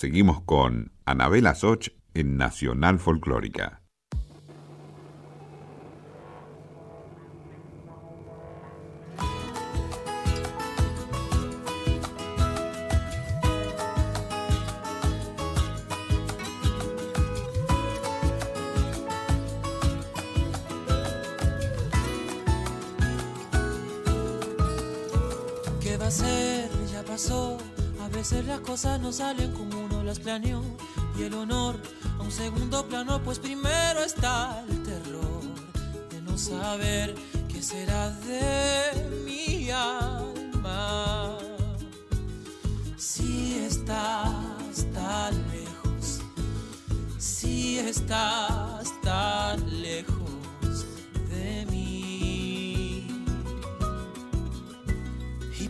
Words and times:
seguimos 0.00 0.40
con 0.40 0.92
Anabela 1.04 1.54
Soch 1.54 1.88
en 2.14 2.38
Nacional 2.38 2.98
Folclórica. 2.98 3.79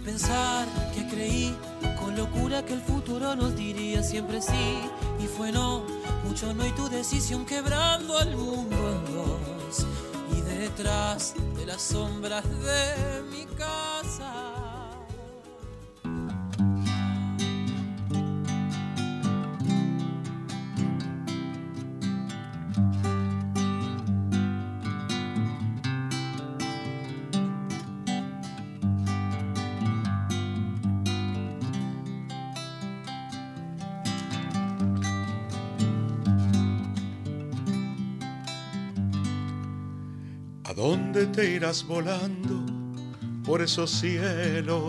Pensar 0.04 0.66
que 0.94 1.06
creí 1.08 1.54
locura 2.20 2.64
que 2.64 2.74
el 2.74 2.82
futuro 2.82 3.34
nos 3.34 3.56
diría 3.56 4.02
siempre 4.02 4.42
sí 4.42 4.80
y 5.22 5.26
fue 5.26 5.52
no, 5.52 5.84
mucho 6.24 6.52
no 6.52 6.66
y 6.66 6.70
tu 6.72 6.88
decisión 6.88 7.46
quebrando 7.46 8.20
el 8.20 8.36
mundo 8.36 8.76
en 8.76 9.14
dos 9.14 9.86
y 10.36 10.40
detrás 10.42 11.34
de 11.56 11.66
las 11.66 11.80
sombras 11.80 12.44
de 12.44 13.22
mi 13.30 13.46
casa. 13.56 13.79
Irás 41.60 41.86
volando 41.86 42.64
por 43.44 43.60
esos 43.60 43.90
cielos? 43.90 44.80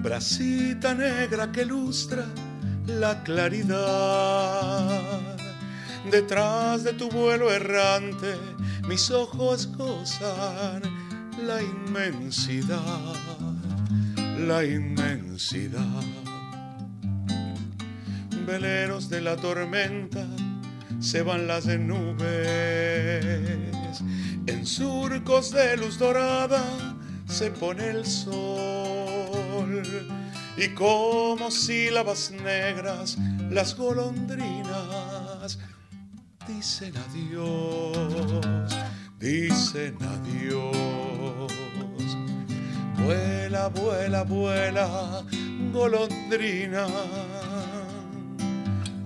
Bracita 0.00 0.94
negra 0.94 1.52
que 1.52 1.66
lustra 1.66 2.24
la 2.86 3.22
claridad. 3.22 4.96
Detrás 6.10 6.82
de 6.82 6.94
tu 6.94 7.10
vuelo 7.10 7.52
errante, 7.52 8.36
mis 8.88 9.10
ojos 9.10 9.68
gozan 9.76 10.80
la 11.46 11.60
inmensidad, 11.60 13.14
la 14.46 14.64
inmensidad. 14.64 16.04
Veleros 18.46 19.10
de 19.10 19.20
la 19.20 19.36
tormenta, 19.36 20.26
se 21.00 21.20
van 21.20 21.46
las 21.46 21.66
nubes 21.66 23.36
en 24.46 24.66
surcos 24.66 25.50
de 25.50 25.76
luz 25.76 25.98
dorada 25.98 26.62
se 27.28 27.50
pone 27.50 27.88
el 27.88 28.06
sol. 28.06 29.82
Y 30.56 30.68
como 30.68 31.50
sílabas 31.50 32.30
negras 32.30 33.18
las 33.50 33.76
golondrinas 33.76 35.58
dicen 36.46 36.94
adiós, 36.96 38.76
dicen 39.18 39.96
adiós. 40.02 41.52
Vuela, 43.04 43.68
vuela, 43.68 44.22
vuela, 44.24 45.24
golondrina, 45.72 46.86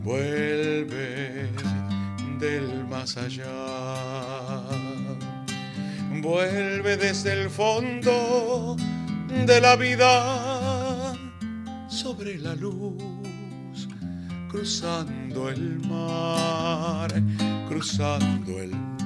vuelve 0.02 1.50
del 2.38 2.86
más 2.88 3.16
allá 3.18 3.50
vuelve 6.20 6.96
desde 6.96 7.32
el 7.32 7.50
fondo 7.50 8.76
de 9.46 9.60
la 9.60 9.76
vida 9.76 11.14
sobre 11.88 12.38
la 12.38 12.54
luz, 12.54 13.88
cruzando 14.50 15.48
el 15.48 15.80
mar, 15.88 17.10
cruzando 17.68 18.60
el 18.60 18.70
mar. 18.70 18.99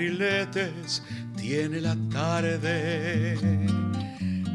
Barriletes 0.00 1.02
tiene 1.36 1.80
la 1.80 1.96
tarde. 2.10 3.34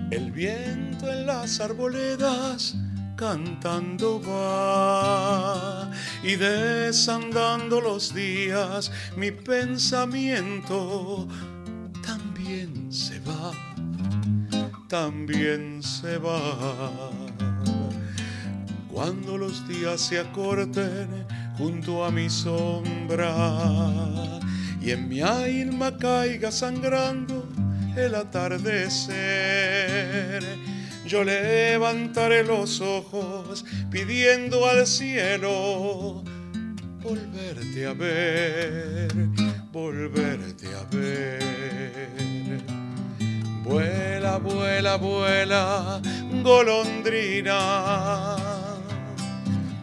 El 0.09 0.31
viento 0.31 1.11
en 1.11 1.28
las 1.28 1.59
arboledas 1.59 2.75
cantando 3.16 4.22
va 4.28 5.91
y 6.23 6.35
desandando 6.35 7.79
los 7.79 8.13
días 8.13 8.91
mi 9.16 9.31
pensamiento 9.31 11.28
también 12.05 12.91
se 12.91 13.19
va, 13.19 13.51
también 14.89 15.84
se 15.84 16.17
va. 16.17 17.11
Cuando 18.91 19.38
los 19.38 19.67
días 19.67 20.01
se 20.01 20.19
acorten 20.19 21.07
junto 21.57 22.03
a 22.03 22.09
mi 22.09 22.29
sombra 22.29 24.35
y 24.85 24.91
en 24.91 25.09
mi 25.09 25.22
alma 25.22 25.97
caiga 25.97 26.51
sangrando 26.51 27.47
el 27.97 28.13
atardecer. 28.13 29.16
Yo 31.07 31.23
levantaré 31.23 32.44
los 32.44 32.81
ojos 32.81 33.66
pidiendo 33.90 34.68
al 34.68 34.85
cielo 34.85 36.23
volverte 37.01 37.88
a 37.88 37.94
ver, 37.94 39.12
volverte 39.72 40.68
a 40.68 40.84
ver. 40.96 42.62
Vuela, 43.63 44.38
vuela, 44.38 44.97
vuela, 44.97 46.00
golondrina, 46.44 47.56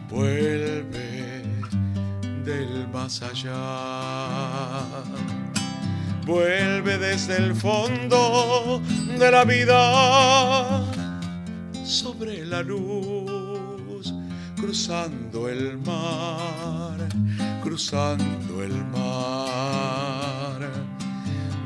vuelve 0.09 1.12
del 2.43 2.87
más 2.89 3.21
allá. 3.21 4.81
Vuelve 6.25 6.97
desde 6.97 7.37
el 7.37 7.55
fondo 7.55 8.81
de 9.17 9.31
la 9.31 9.43
vida 9.45 10.83
sobre 11.85 12.45
la 12.45 12.61
luz, 12.61 14.13
cruzando 14.55 15.47
el 15.49 15.77
mar, 15.79 16.97
cruzando 17.61 18.63
el 18.63 18.85
mar. 18.85 20.69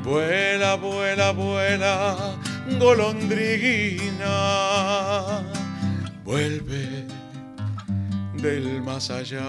Vuela, 0.04 0.76
vuela, 0.76 1.32
vuela, 1.32 2.36
golondrina, 2.78 4.32
vuelve 6.24 7.17
del 8.42 8.82
más 8.82 9.10
allá. 9.10 9.44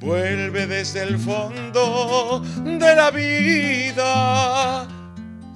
Vuelve 0.00 0.66
desde 0.66 1.02
el 1.02 1.18
fondo 1.18 2.40
de 2.64 2.94
la 2.94 3.10
vida 3.10 4.86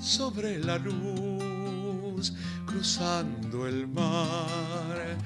sobre 0.00 0.59
la 0.59 0.79
luz, 0.79 2.35
cruzando 2.67 3.67
el 3.69 3.87
mar, 3.87 5.17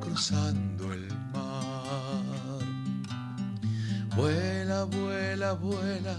cruzando 0.00 0.92
el 0.92 1.08
mar. 1.32 2.60
Vuela, 4.14 4.84
vuela, 4.84 5.52
vuela, 5.54 6.16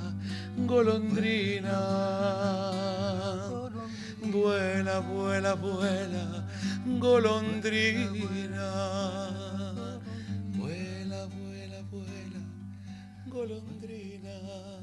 golondrina 0.68 1.80
Vuela, 4.31 5.01
vuela, 5.01 5.56
vuela, 5.56 6.48
golondrina. 7.00 8.72
Vuela, 10.56 11.28
vuela, 11.28 11.83
vuela, 11.92 12.42
golondrina. 13.28 14.81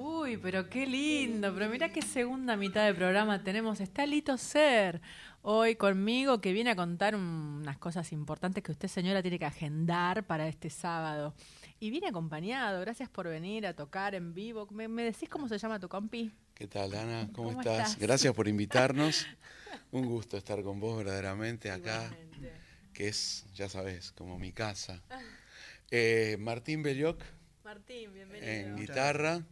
Uy, 0.00 0.36
pero 0.36 0.70
qué 0.70 0.86
lindo. 0.86 1.52
Pero 1.52 1.68
mira 1.68 1.88
qué 1.88 2.02
segunda 2.02 2.56
mitad 2.56 2.86
de 2.86 2.94
programa 2.94 3.42
tenemos. 3.42 3.80
Está 3.80 4.06
Lito 4.06 4.38
Ser 4.38 5.00
hoy 5.42 5.74
conmigo 5.74 6.40
que 6.40 6.52
viene 6.52 6.70
a 6.70 6.76
contar 6.76 7.16
unas 7.16 7.78
cosas 7.78 8.12
importantes 8.12 8.62
que 8.62 8.70
usted, 8.70 8.86
señora, 8.86 9.22
tiene 9.22 9.40
que 9.40 9.44
agendar 9.44 10.24
para 10.24 10.46
este 10.46 10.70
sábado. 10.70 11.34
Y 11.80 11.90
viene 11.90 12.06
acompañado. 12.06 12.80
Gracias 12.80 13.08
por 13.08 13.26
venir 13.26 13.66
a 13.66 13.74
tocar 13.74 14.14
en 14.14 14.34
vivo. 14.34 14.68
¿Me, 14.70 14.86
me 14.86 15.02
decís 15.02 15.28
cómo 15.28 15.48
se 15.48 15.58
llama 15.58 15.80
tu 15.80 15.88
compi? 15.88 16.30
¿Qué 16.54 16.68
tal, 16.68 16.94
Ana? 16.94 17.28
¿Cómo, 17.32 17.48
¿Cómo 17.48 17.60
estás? 17.60 17.88
estás? 17.88 17.98
Gracias 17.98 18.32
por 18.34 18.46
invitarnos. 18.46 19.26
Un 19.90 20.06
gusto 20.06 20.36
estar 20.36 20.62
con 20.62 20.78
vos 20.78 20.98
verdaderamente 20.98 21.72
acá, 21.72 22.04
Igualmente. 22.04 22.52
que 22.92 23.08
es, 23.08 23.46
ya 23.52 23.68
sabes, 23.68 24.12
como 24.12 24.38
mi 24.38 24.52
casa. 24.52 25.02
Eh, 25.90 26.36
Martín 26.38 26.84
Belloc 26.84 27.20
Martín, 27.64 28.12
bienvenido. 28.14 28.46
en 28.48 28.76
guitarra 28.76 29.42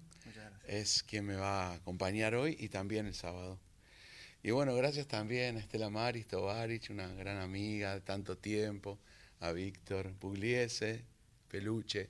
es 0.67 1.03
quien 1.03 1.25
me 1.27 1.37
va 1.37 1.69
a 1.71 1.75
acompañar 1.75 2.35
hoy 2.35 2.57
y 2.59 2.69
también 2.69 3.07
el 3.07 3.15
sábado. 3.15 3.59
Y 4.43 4.51
bueno, 4.51 4.75
gracias 4.75 5.07
también 5.07 5.57
a 5.57 5.61
Estela 5.61 5.91
Maris 5.91 6.27
Tovarich, 6.27 6.91
una 6.91 7.09
gran 7.15 7.39
amiga 7.39 7.95
de 7.95 8.01
tanto 8.01 8.37
tiempo, 8.37 8.99
a 9.41 9.53
Víctor 9.53 10.13
Pugliese, 10.15 11.05
Peluche. 11.49 12.09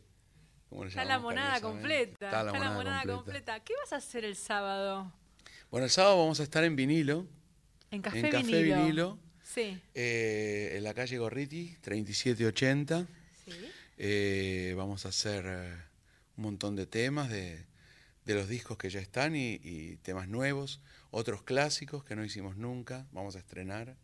como 0.68 0.84
le 0.84 0.88
Está 0.90 1.04
la 1.04 1.18
monada 1.18 1.60
completa. 1.60 2.26
Está 2.26 2.44
la, 2.44 2.52
monada, 2.52 3.02
completa. 3.04 3.60
¿Qué 3.60 3.72
vas 3.82 3.92
a 3.92 3.96
hacer 3.96 4.24
el 4.24 4.36
sábado? 4.36 5.12
Bueno, 5.70 5.84
el 5.84 5.90
sábado 5.90 6.18
vamos 6.18 6.40
a 6.40 6.42
estar 6.42 6.62
en 6.64 6.76
vinilo, 6.76 7.26
En 7.90 8.02
Café, 8.02 8.20
en 8.20 8.30
Café 8.30 8.62
Vinilo. 8.62 8.76
Vinilo, 8.82 9.18
Sí. 9.42 9.80
eh, 9.94 10.74
en 10.76 10.84
la 10.84 10.92
calle 10.92 11.18
Gorriti, 11.18 11.76
3780. 11.80 13.06
Sí. 13.44 13.52
Eh, 13.98 14.74
vamos 14.76 15.06
a 15.06 15.08
hacer 15.08 15.44
eh, 15.46 15.74
un 16.36 16.44
montón 16.44 16.76
de 16.76 16.86
temas 16.86 17.30
de, 17.30 17.64
de 18.26 18.34
los 18.34 18.48
discos 18.48 18.76
que 18.76 18.90
ya 18.90 19.00
están 19.00 19.34
y, 19.36 19.60
y 19.62 19.96
temas 20.02 20.28
nuevos, 20.28 20.80
otros 21.10 21.42
clásicos 21.42 22.04
que 22.04 22.16
no 22.16 22.24
hicimos 22.24 22.56
nunca, 22.56 23.06
vamos 23.12 23.36
a 23.36 23.38
estrenar. 23.38 23.96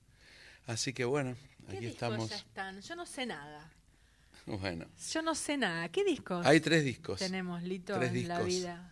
Así 0.66 0.92
que 0.92 1.04
bueno, 1.04 1.36
¿Qué 1.68 1.76
aquí 1.76 1.86
discos 1.86 1.92
estamos. 1.94 2.30
ya 2.30 2.36
están? 2.36 2.80
Yo 2.80 2.96
no 2.96 3.04
sé 3.04 3.26
nada. 3.26 3.70
Bueno, 4.46 4.86
Yo 5.12 5.22
no 5.22 5.34
sé 5.34 5.56
nada. 5.56 5.88
¿Qué 5.90 6.04
discos 6.04 6.44
hay 6.46 6.60
tres 6.60 6.84
discos. 6.84 7.18
tenemos, 7.18 7.62
Lito, 7.62 7.94
tres 7.98 8.12
en 8.12 8.28
la 8.28 8.38
discos. 8.38 8.46
vida? 8.46 8.88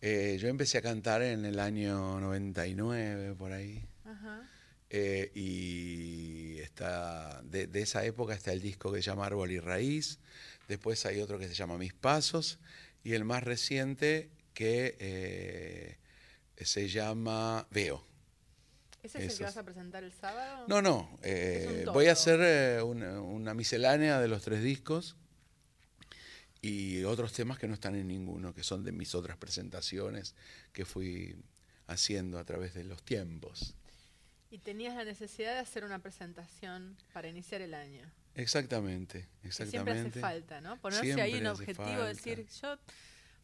Eh, 0.00 0.36
yo 0.38 0.48
empecé 0.48 0.78
a 0.78 0.82
cantar 0.82 1.22
en 1.22 1.44
el 1.46 1.58
año 1.58 2.20
99, 2.20 3.34
por 3.36 3.52
ahí. 3.52 3.82
Ajá. 4.04 4.42
Eh, 4.90 5.30
y 5.34 6.58
está 6.58 7.40
de, 7.44 7.66
de 7.66 7.80
esa 7.82 8.04
época 8.04 8.34
está 8.34 8.52
el 8.52 8.60
disco 8.60 8.92
que 8.92 8.98
se 9.02 9.10
llama 9.10 9.24
Árbol 9.26 9.50
y 9.50 9.58
Raíz, 9.58 10.18
después 10.68 11.04
hay 11.06 11.20
otro 11.20 11.38
que 11.38 11.48
se 11.48 11.54
llama 11.54 11.78
Mis 11.78 11.94
Pasos, 11.94 12.58
y 13.02 13.14
el 13.14 13.24
más 13.24 13.42
reciente 13.42 14.28
que 14.54 14.96
eh, 14.98 15.96
se 16.64 16.88
llama 16.88 17.66
Veo. 17.70 18.04
¿Ese 19.02 19.18
es 19.26 19.32
el 19.32 19.38
que 19.38 19.44
vas 19.44 19.56
a 19.58 19.62
presentar 19.64 20.02
el 20.02 20.12
sábado? 20.12 20.64
No, 20.66 20.80
no, 20.80 21.18
eh, 21.22 21.84
voy 21.92 22.06
a 22.06 22.12
hacer 22.12 22.40
eh, 22.42 22.82
una, 22.82 23.20
una 23.20 23.52
miscelánea 23.52 24.18
de 24.18 24.28
los 24.28 24.42
tres 24.42 24.62
discos 24.62 25.16
y 26.62 27.04
otros 27.04 27.32
temas 27.34 27.58
que 27.58 27.68
no 27.68 27.74
están 27.74 27.94
en 27.96 28.08
ninguno, 28.08 28.54
que 28.54 28.62
son 28.62 28.82
de 28.82 28.92
mis 28.92 29.14
otras 29.14 29.36
presentaciones 29.36 30.34
que 30.72 30.86
fui 30.86 31.36
haciendo 31.86 32.38
a 32.38 32.44
través 32.44 32.72
de 32.72 32.84
los 32.84 33.02
tiempos. 33.02 33.74
Y 34.50 34.58
tenías 34.58 34.94
la 34.94 35.04
necesidad 35.04 35.52
de 35.52 35.58
hacer 35.58 35.84
una 35.84 35.98
presentación 35.98 36.96
para 37.12 37.28
iniciar 37.28 37.60
el 37.60 37.74
año. 37.74 38.10
Exactamente, 38.36 39.28
Que 39.42 39.52
siempre 39.52 39.92
hace 39.92 40.08
exactamente. 40.08 40.20
falta, 40.20 40.60
¿no? 40.62 40.80
Ponerse 40.80 41.04
Siempre 41.04 41.22
ahí 41.24 41.34
un 41.34 41.46
objetivo, 41.48 41.84
falta. 41.84 42.06
decir, 42.06 42.46
yo 42.62 42.78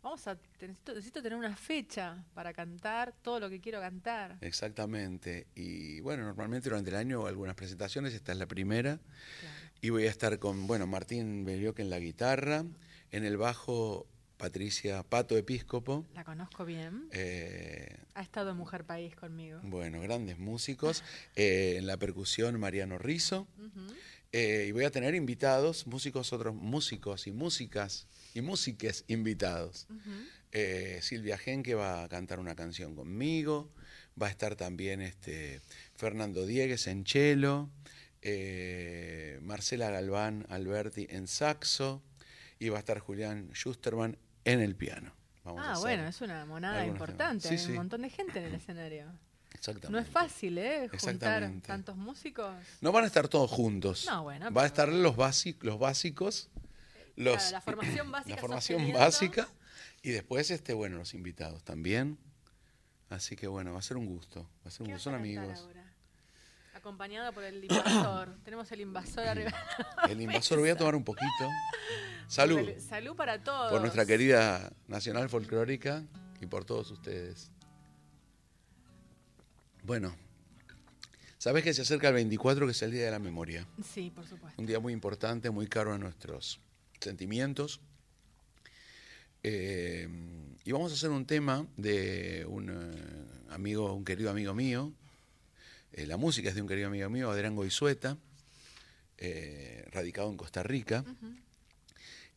vamos 0.03 0.27
a 0.27 0.37
necesito, 0.61 0.95
necesito 0.95 1.23
tener 1.23 1.39
una 1.39 1.57
fecha 1.57 2.25
para 2.35 2.53
cantar 2.53 3.15
todo 3.23 3.41
lo 3.41 3.51
que 3.51 3.61
quiero 3.61 3.81
cantar. 3.81 4.39
Exactamente. 4.41 5.47
Y 5.55 6.01
bueno, 6.01 6.25
normalmente 6.25 6.69
durante 6.69 6.91
el 6.91 6.97
año 6.97 7.27
algunas 7.27 7.55
presentaciones, 7.55 8.15
esta 8.15 8.33
es 8.33 8.39
la 8.39 8.47
primera. 8.47 8.99
Claro. 9.41 9.57
Y 9.83 9.91
voy 9.91 10.07
a 10.07 10.11
estar 10.11 10.39
con, 10.39 10.67
bueno, 10.67 10.87
Martín 10.87 11.45
Belioc 11.45 11.79
en 11.79 11.91
la 11.91 11.99
guitarra, 11.99 12.65
en 13.13 13.25
el 13.25 13.37
bajo 13.37 14.07
Patricia 14.37 15.03
Pato 15.03 15.37
Episcopo. 15.37 16.07
La 16.15 16.25
conozco 16.25 16.65
bien. 16.65 17.09
eh, 17.13 17.97
Ha 18.15 18.23
estado 18.23 18.51
en 18.51 18.57
Mujer 18.57 18.85
País 18.85 19.15
conmigo. 19.17 19.61
bueno, 19.63 20.01
grandes 20.01 20.39
músicos. 20.39 21.03
eh, 21.37 21.77
en 21.79 21.87
la 21.87 21.97
percusión 21.99 22.59
Mariano 22.59 22.99
Rizzo. 22.99 23.47
Eh, 24.33 24.67
y 24.69 24.73
voy 24.73 24.85
a 24.85 24.91
tener 24.91 25.15
invitados, 25.15 25.87
músicos, 25.87 26.33
otros 26.33 26.55
músicos 26.55 27.27
y 27.27 27.33
músicas 27.33 28.07
y 28.35 28.41
músiques 28.43 29.05
invitados. 29.09 29.87
Eh, 30.53 30.99
Silvia 31.03 31.39
Genque 31.39 31.75
va 31.75 32.03
a 32.05 32.09
cantar 32.09 32.39
una 32.41 32.55
canción 32.55 32.95
conmigo. 32.95 33.73
Va 34.21 34.27
a 34.27 34.31
estar 34.31 34.57
también 34.57 35.01
este, 35.01 35.61
Fernando 35.95 36.45
Diegues 36.47 36.87
en 36.87 37.05
cello. 37.07 37.69
eh, 38.23 39.39
Marcela 39.43 39.91
Galván 39.91 40.47
Alberti 40.51 41.07
en 41.11 41.27
saxo. 41.27 42.03
Y 42.59 42.69
va 42.69 42.77
a 42.77 42.81
estar 42.81 42.99
Julián 42.99 43.51
Schusterman 43.55 44.19
en 44.45 44.61
el 44.61 44.77
piano. 44.77 45.13
Vamos 45.45 45.63
Ah, 45.65 45.79
bueno, 45.79 46.07
es 46.07 46.21
una 46.21 46.45
monada 46.45 46.85
importante. 46.87 47.49
Sí, 47.49 47.55
Hay 47.55 47.59
sí. 47.59 47.71
un 47.71 47.77
montón 47.77 48.03
de 48.03 48.11
gente 48.11 48.39
en 48.39 48.45
el 48.47 48.55
escenario. 48.61 49.07
Exactamente. 49.55 49.91
No 49.93 49.99
es 49.99 50.09
fácil, 50.09 50.59
¿eh? 50.59 50.89
Juntar 51.01 51.51
tantos 51.67 51.97
músicos. 51.97 52.55
No 52.83 52.93
van 52.93 53.05
a 53.05 53.07
estar 53.07 53.29
todos 53.29 53.51
juntos. 53.51 54.05
No, 54.07 54.23
bueno, 54.25 54.51
Va 54.53 54.63
a 54.65 54.67
estar 54.67 54.89
los 54.91 55.17
básicos. 55.17 56.51
Los, 57.21 57.37
Claro, 57.37 57.53
la 57.53 57.61
formación 57.61 58.11
básica 58.13 58.35
La 58.35 58.41
formación 58.41 58.93
básica. 58.93 59.49
Y 60.03 60.11
después, 60.11 60.51
este, 60.51 60.73
bueno, 60.73 60.97
los 60.97 61.13
invitados 61.13 61.63
también. 61.63 62.19
Así 63.11 63.37
que 63.37 63.47
bueno, 63.47 63.75
va 63.75 63.81
a 63.81 63.83
ser 63.83 63.99
un 63.99 64.07
gusto. 64.07 64.49
Va 64.65 64.69
a 64.69 64.71
ser 64.71 64.83
un 64.83 64.87
¿Qué 64.87 64.93
gusto. 64.95 65.11
Son 65.11 65.15
amigos. 65.15 65.61
ahora? 65.61 65.85
Acompañado 66.75 67.31
por 67.35 67.45
el 67.45 67.63
invasor. 67.63 68.39
Tenemos 68.45 68.73
el 68.73 68.81
invasor 68.81 69.29
arriba. 69.29 69.53
El 70.09 70.23
invasor, 70.23 70.61
voy 70.61 70.71
a 70.71 70.77
tomar 70.77 70.95
un 70.95 71.05
poquito. 71.05 71.29
Salud. 72.27 72.67
Salud 72.79 73.15
para 73.15 73.43
todos. 73.43 73.71
Por 73.71 73.83
nuestra 73.83 74.07
querida 74.07 74.73
Nacional 74.89 75.29
Folclórica 75.29 76.03
y 76.41 76.47
por 76.47 76.65
todos 76.65 76.91
ustedes. 76.91 77.51
Bueno, 79.83 80.17
sabes 81.37 81.65
que 81.65 81.75
se 81.75 81.83
acerca 81.83 82.09
el 82.09 82.15
24, 82.15 82.65
que 82.65 82.73
es 82.73 82.81
el 82.81 82.93
Día 82.93 83.05
de 83.05 83.11
la 83.11 83.19
Memoria. 83.19 83.67
Sí, 83.85 84.11
por 84.11 84.27
supuesto. 84.27 84.59
Un 84.59 84.67
día 84.67 84.81
muy 84.81 84.95
importante, 84.95 85.51
muy 85.51 85.67
caro 85.67 85.93
a 85.93 85.99
nuestros 85.99 86.61
sentimientos. 87.01 87.81
Eh, 89.43 90.09
y 90.65 90.73
vamos 90.73 90.93
a 90.93 90.95
hacer 90.95 91.11
un 91.11 91.27
tema 91.27 91.67
de 91.77 92.45
un 92.49 92.71
eh, 92.71 93.53
amigo, 93.53 93.95
un 93.95 94.05
querido 94.05 94.31
amigo 94.31 94.55
mío. 94.55 94.93
Eh, 95.93 96.07
la 96.07 96.17
música 96.17 96.51
es 96.51 96.55
de 96.55 96.63
un 96.63 96.69
querido 96.69 96.89
amigo 96.89 97.09
mío, 97.09 97.31
Adrián 97.31 97.57
Goizueta, 97.57 98.19
eh, 99.19 99.85
radicado 99.93 100.31
en 100.31 100.37
Costa 100.37 100.63
Rica. 100.63 101.05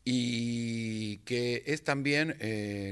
Y 0.06 1.18
que 1.20 1.64
es 1.66 1.84
también 1.84 2.36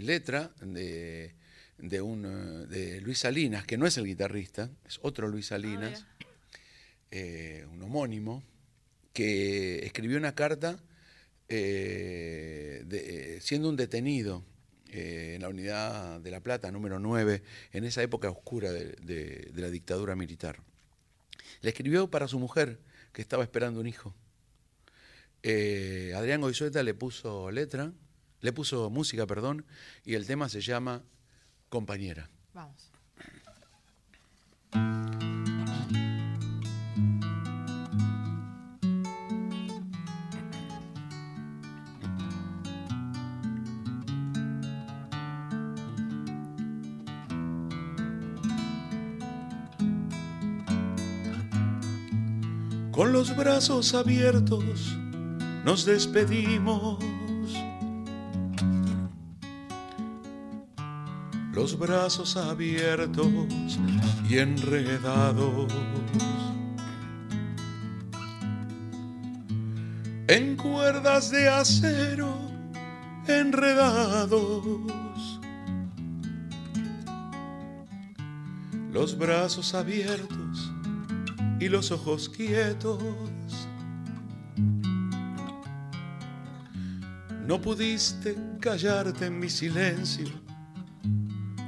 letra 0.06 0.54
de, 0.62 1.36
de, 1.78 2.02
un, 2.02 2.70
de 2.70 3.02
Luis 3.02 3.20
Salinas, 3.20 3.66
que 3.66 3.78
no 3.78 3.86
es 3.86 3.98
el 3.98 4.06
guitarrista, 4.06 4.70
es 4.86 4.98
otro 5.02 5.28
Luis 5.28 5.48
Salinas 5.48 6.06
Ah, 6.06 6.26
eh, 7.12 7.68
un 7.70 7.82
homónimo, 7.84 8.42
que 9.12 9.86
escribió 9.86 10.18
una 10.18 10.34
carta 10.34 10.80
eh, 11.52 12.84
eh, 12.90 13.40
siendo 13.42 13.70
un 13.70 13.76
detenido 13.76 14.44
eh, 14.90 15.34
en 15.36 15.42
la 15.42 15.50
unidad 15.50 16.20
de 16.20 16.32
La 16.32 16.42
Plata, 16.42 16.72
número 16.72 17.00
9, 17.00 17.44
en 17.74 17.84
esa 17.84 18.02
época 18.02 18.30
oscura 18.30 18.72
de 18.72 19.52
la 19.56 19.70
dictadura 19.70 20.16
militar. 20.16 20.62
Le 21.62 21.70
escribió 21.70 22.10
para 22.10 22.28
su 22.28 22.40
mujer, 22.40 22.80
que 23.14 23.22
estaba 23.22 23.44
esperando 23.44 23.80
un 23.80 23.88
hijo. 23.88 24.14
Eh, 25.44 26.14
Adrián 26.16 26.42
Goizueta 26.42 26.84
le 26.84 26.94
puso 26.94 27.52
letra, 27.52 27.92
le 28.42 28.54
puso 28.54 28.90
música, 28.90 29.26
perdón, 29.26 29.66
y 30.06 30.16
el 30.16 30.26
tema 30.26 30.50
se 30.50 30.62
llama 30.62 31.04
Compañera. 31.70 32.30
Vamos. 32.54 32.92
Con 53.02 53.14
los 53.14 53.36
brazos 53.36 53.96
abiertos 53.96 54.96
nos 55.66 55.86
despedimos. 55.86 57.04
Los 61.52 61.80
brazos 61.80 62.38
abiertos 62.38 63.80
y 64.30 64.38
enredados. 64.38 65.74
En 70.28 70.56
cuerdas 70.56 71.32
de 71.32 71.50
acero 71.50 72.38
enredados. 73.26 74.52
Los 78.94 79.18
brazos 79.18 79.74
abiertos 79.74 80.72
y 81.62 81.70
los 81.70 81.92
ojos 81.92 82.28
quietos. 82.28 82.98
No 87.46 87.62
pudiste 87.62 88.36
callarte 88.60 89.28
en 89.28 89.40
mi 89.40 89.48
silencio, 89.48 90.28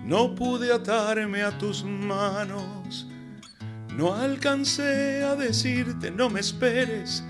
no 0.03 0.33
pude 0.33 0.73
atarme 0.73 1.43
a 1.43 1.55
tus 1.59 1.83
manos, 1.83 3.07
no 3.95 4.15
alcancé 4.15 5.23
a 5.23 5.35
decirte 5.35 6.09
no 6.09 6.27
me 6.27 6.39
esperes, 6.39 7.23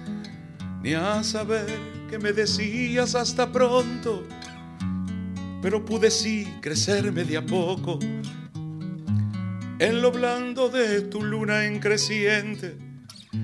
ni 0.82 0.94
a 0.94 1.22
saber 1.22 1.68
que 2.10 2.18
me 2.18 2.32
decías 2.32 3.14
hasta 3.16 3.52
pronto, 3.52 4.26
pero 5.62 5.84
pude 5.84 6.10
sí 6.10 6.48
crecerme 6.62 7.26
de 7.26 7.38
a 7.38 7.46
poco 7.46 8.00
en 9.84 10.02
lo 10.02 10.14
blando 10.14 10.70
de 10.70 11.02
tu 11.02 11.22
luna 11.22 11.66
en 11.66 11.82
creciente. 11.82 12.78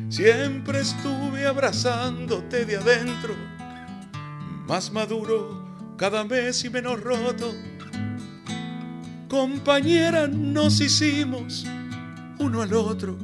Siempre 0.07 0.79
estuve 0.79 1.45
abrazándote 1.45 2.63
de 2.63 2.77
adentro 2.77 3.35
más 4.65 4.89
maduro 4.93 5.95
cada 5.97 6.23
mes 6.23 6.63
y 6.63 6.69
menos 6.69 7.01
roto. 7.01 7.53
Compañera, 9.27 10.27
nos 10.27 10.79
hicimos 10.79 11.65
uno 12.39 12.61
al 12.61 12.73
otro. 12.73 13.17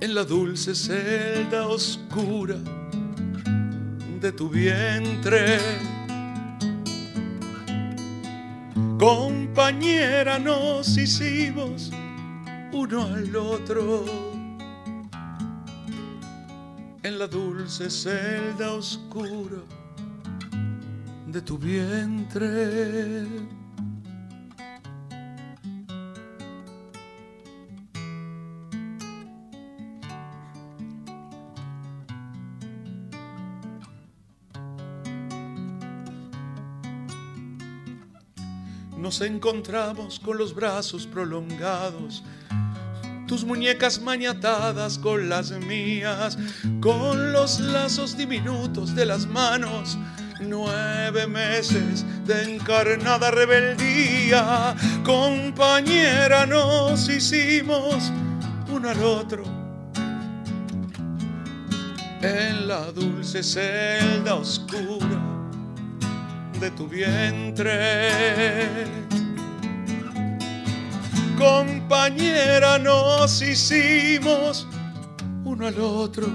En 0.00 0.14
la 0.16 0.24
dulce 0.24 0.74
celda 0.74 1.68
oscura 1.68 2.56
de 4.20 4.32
tu 4.32 4.48
vientre. 4.48 5.60
Compañera, 8.98 10.38
nos 10.38 10.96
hicimos 10.96 11.90
uno 12.72 13.02
al 13.02 13.36
otro 13.36 14.04
en 17.02 17.18
la 17.18 17.26
dulce 17.26 17.90
celda 17.90 18.72
oscura 18.72 19.58
de 21.26 21.42
tu 21.42 21.58
vientre. 21.58 23.26
Nos 38.96 39.20
encontramos 39.20 40.18
con 40.18 40.38
los 40.38 40.54
brazos 40.54 41.06
prolongados 41.06 42.22
tus 43.26 43.44
muñecas 43.44 44.00
maniatadas 44.00 44.98
con 44.98 45.28
las 45.28 45.50
mías, 45.50 46.38
con 46.80 47.32
los 47.32 47.60
lazos 47.60 48.16
diminutos 48.16 48.94
de 48.94 49.06
las 49.06 49.26
manos. 49.26 49.98
Nueve 50.40 51.26
meses 51.26 52.04
de 52.26 52.54
encarnada 52.54 53.30
rebeldía, 53.30 54.76
compañera, 55.04 56.46
nos 56.46 57.08
hicimos 57.08 58.12
uno 58.70 58.90
al 58.90 59.02
otro. 59.02 59.44
En 62.22 62.68
la 62.68 62.92
dulce 62.92 63.42
celda 63.42 64.34
oscura 64.34 65.25
de 66.60 66.70
tu 66.70 66.86
vientre 66.88 67.90
compañera 71.38 72.78
nos 72.78 73.42
hicimos 73.42 74.66
uno 75.44 75.66
al 75.66 75.78
otro 75.80 76.26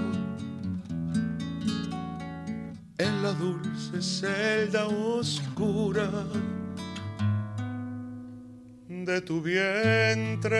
en 2.98 3.22
la 3.22 3.32
dulce 3.32 4.00
celda 4.00 4.86
oscura 4.86 6.08
de 9.04 9.20
tu 9.20 9.40
vientre. 9.42 10.58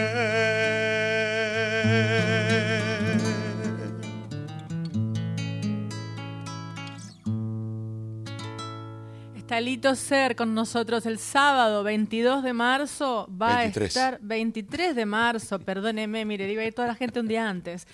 Talito 9.52 9.94
Ser 9.96 10.34
con 10.34 10.54
nosotros 10.54 11.04
el 11.04 11.18
sábado 11.18 11.82
22 11.82 12.42
de 12.42 12.54
marzo. 12.54 13.28
Va 13.30 13.58
23. 13.58 13.84
a 13.84 14.00
estar 14.00 14.18
23 14.22 14.96
de 14.96 15.04
marzo, 15.04 15.58
perdóneme, 15.58 16.24
mire, 16.24 16.50
iba 16.50 16.62
a 16.62 16.64
ir 16.64 16.72
toda 16.72 16.88
la 16.88 16.94
gente 16.94 17.20
un 17.20 17.28
día 17.28 17.46
antes. 17.46 17.86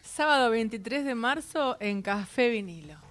Sábado 0.00 0.48
23 0.48 1.04
de 1.04 1.14
marzo 1.14 1.76
en 1.78 2.00
Café 2.00 2.48
Vinilo. 2.48 3.03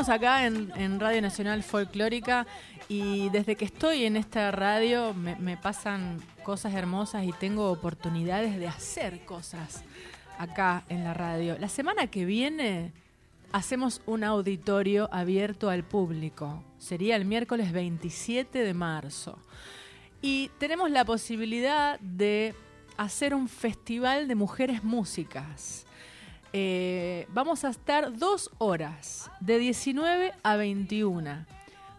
Estamos 0.00 0.16
acá 0.16 0.46
en, 0.46 1.00
Radio 1.00 1.20
Nacional 1.20 1.64
Folclórica 1.64 2.46
y 2.88 3.30
desde 3.30 3.56
que 3.56 3.64
estoy 3.64 4.04
en 4.04 4.16
esta 4.16 4.52
radio 4.52 5.12
me 5.12 5.56
pasan 5.56 6.20
cosas 6.44 6.72
hermosas 6.74 7.24
y 7.24 7.32
tengo 7.32 7.72
oportunidades 7.72 8.60
de 8.60 8.68
hacer 8.68 9.24
cosas 9.24 9.82
acá 10.38 10.84
en 10.88 11.02
la 11.02 11.14
radio. 11.14 11.58
La 11.58 11.68
semana 11.68 12.06
que 12.06 12.24
viene 12.24 12.92
hacemos 13.50 14.00
un 14.06 14.22
auditorio 14.22 15.08
abierto 15.10 15.68
al 15.68 15.82
público. 15.82 16.62
Sería 16.78 17.16
el 17.16 17.24
miércoles 17.24 17.72
27 17.72 18.62
de 18.62 18.74
marzo. 18.74 19.36
Y 20.22 20.52
tenemos 20.58 20.92
la 20.92 21.04
posibilidad 21.04 21.98
de 21.98 22.54
hacer 22.96 23.34
un 23.34 23.48
festival 23.48 24.28
de 24.28 24.36
mujeres 24.36 24.84
músicas. 24.84 25.87
Eh, 26.52 27.26
vamos 27.30 27.64
a 27.64 27.68
estar 27.68 28.16
dos 28.16 28.50
horas, 28.58 29.30
de 29.40 29.58
19 29.58 30.32
a 30.42 30.56
21. 30.56 31.44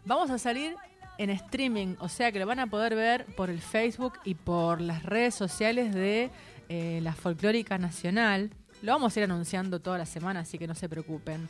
Vamos 0.05 0.31
a 0.31 0.39
salir 0.39 0.75
en 1.19 1.29
streaming, 1.29 1.95
o 1.99 2.09
sea 2.09 2.31
que 2.31 2.39
lo 2.39 2.47
van 2.47 2.59
a 2.59 2.67
poder 2.67 2.95
ver 2.95 3.25
por 3.35 3.49
el 3.49 3.59
Facebook 3.59 4.13
y 4.23 4.33
por 4.33 4.81
las 4.81 5.03
redes 5.03 5.35
sociales 5.35 5.93
de 5.93 6.31
eh, 6.69 6.99
la 7.03 7.13
Folclórica 7.13 7.77
Nacional. 7.77 8.49
Lo 8.81 8.93
vamos 8.93 9.15
a 9.15 9.19
ir 9.19 9.25
anunciando 9.25 9.79
toda 9.81 9.97
la 9.97 10.05
semana, 10.05 10.39
así 10.39 10.57
que 10.57 10.65
no 10.65 10.75
se 10.75 10.89
preocupen. 10.89 11.47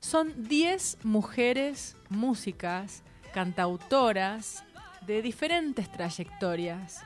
Son 0.00 0.32
10 0.48 0.98
mujeres 1.02 1.96
músicas, 2.08 3.02
cantautoras, 3.34 4.64
de 5.06 5.20
diferentes 5.20 5.90
trayectorias. 5.90 7.02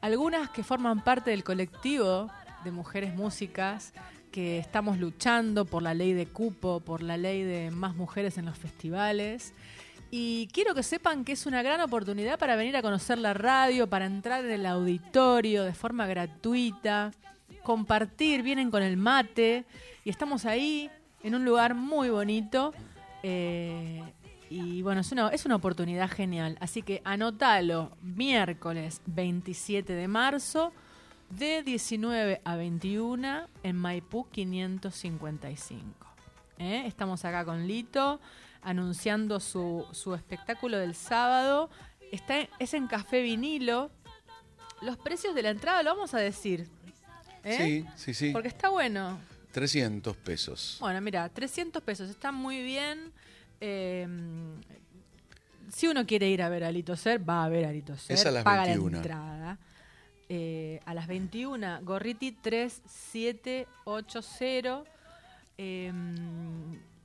Algunas 0.00 0.50
que 0.50 0.62
forman 0.62 1.02
parte 1.02 1.30
del 1.32 1.42
colectivo 1.42 2.30
de 2.64 2.70
mujeres 2.70 3.14
músicas 3.14 3.92
que 4.36 4.58
estamos 4.58 4.98
luchando 4.98 5.64
por 5.64 5.82
la 5.82 5.94
ley 5.94 6.12
de 6.12 6.26
cupo, 6.26 6.80
por 6.80 7.02
la 7.02 7.16
ley 7.16 7.42
de 7.42 7.70
más 7.70 7.96
mujeres 7.96 8.36
en 8.36 8.44
los 8.44 8.58
festivales. 8.58 9.54
Y 10.10 10.48
quiero 10.48 10.74
que 10.74 10.82
sepan 10.82 11.24
que 11.24 11.32
es 11.32 11.46
una 11.46 11.62
gran 11.62 11.80
oportunidad 11.80 12.38
para 12.38 12.54
venir 12.54 12.76
a 12.76 12.82
conocer 12.82 13.16
la 13.16 13.32
radio, 13.32 13.88
para 13.88 14.04
entrar 14.04 14.44
en 14.44 14.50
el 14.50 14.66
auditorio 14.66 15.64
de 15.64 15.72
forma 15.72 16.06
gratuita, 16.06 17.12
compartir, 17.62 18.42
vienen 18.42 18.70
con 18.70 18.82
el 18.82 18.98
mate 18.98 19.64
y 20.04 20.10
estamos 20.10 20.44
ahí 20.44 20.90
en 21.22 21.34
un 21.34 21.46
lugar 21.46 21.74
muy 21.74 22.10
bonito. 22.10 22.74
eh, 23.22 24.02
y 24.50 24.82
bueno, 24.82 25.00
es 25.00 25.10
una, 25.12 25.30
es 25.30 25.46
una 25.46 25.56
oportunidad 25.56 26.10
genial. 26.10 26.58
Así 26.60 26.82
que 26.82 27.00
anótalo, 27.04 27.96
miércoles 28.02 29.00
27 29.06 29.94
de 29.94 30.08
marzo, 30.08 30.74
de 31.30 31.62
19 31.62 32.40
a 32.44 32.56
21 32.56 33.46
en 33.62 33.76
Maipú 33.76 34.26
555. 34.30 36.06
¿Eh? 36.58 36.84
Estamos 36.86 37.24
acá 37.24 37.44
con 37.44 37.66
Lito 37.66 38.20
anunciando 38.62 39.40
su, 39.40 39.86
su 39.92 40.14
espectáculo 40.14 40.78
del 40.78 40.94
sábado. 40.94 41.68
Está 42.12 42.40
en- 42.40 42.48
es 42.58 42.72
en 42.74 42.86
Café 42.86 43.20
Vinilo. 43.22 43.90
Los 44.82 44.96
precios 44.96 45.34
de 45.34 45.42
la 45.42 45.50
entrada 45.50 45.82
lo 45.82 45.94
vamos 45.94 46.14
a 46.14 46.18
decir. 46.18 46.68
¿eh? 47.44 47.56
Sí, 47.56 47.86
sí, 47.96 48.14
sí. 48.14 48.30
Porque 48.32 48.48
está 48.48 48.68
bueno. 48.70 49.18
300 49.52 50.16
pesos. 50.16 50.76
Bueno, 50.80 51.00
mira, 51.00 51.28
300 51.28 51.82
pesos, 51.82 52.10
está 52.10 52.30
muy 52.32 52.62
bien. 52.62 53.12
Eh, 53.60 54.06
si 55.72 55.88
uno 55.88 56.06
quiere 56.06 56.28
ir 56.28 56.42
a 56.42 56.48
ver 56.48 56.64
a 56.64 56.70
Lito 56.70 56.94
Ser, 56.96 57.26
va 57.28 57.44
a 57.44 57.48
ver 57.48 57.64
a 57.66 57.72
Lito 57.72 57.96
Ser. 57.96 58.16
Es 58.16 58.26
a 58.26 58.30
las 58.30 58.44
paga 58.44 58.64
21. 58.64 58.90
la 58.90 58.96
entrada. 58.98 59.58
Eh, 60.28 60.80
a 60.84 60.94
las 60.94 61.06
21, 61.06 61.80
Gorriti 61.82 62.32
3780. 62.32 64.82
Eh, 65.58 65.92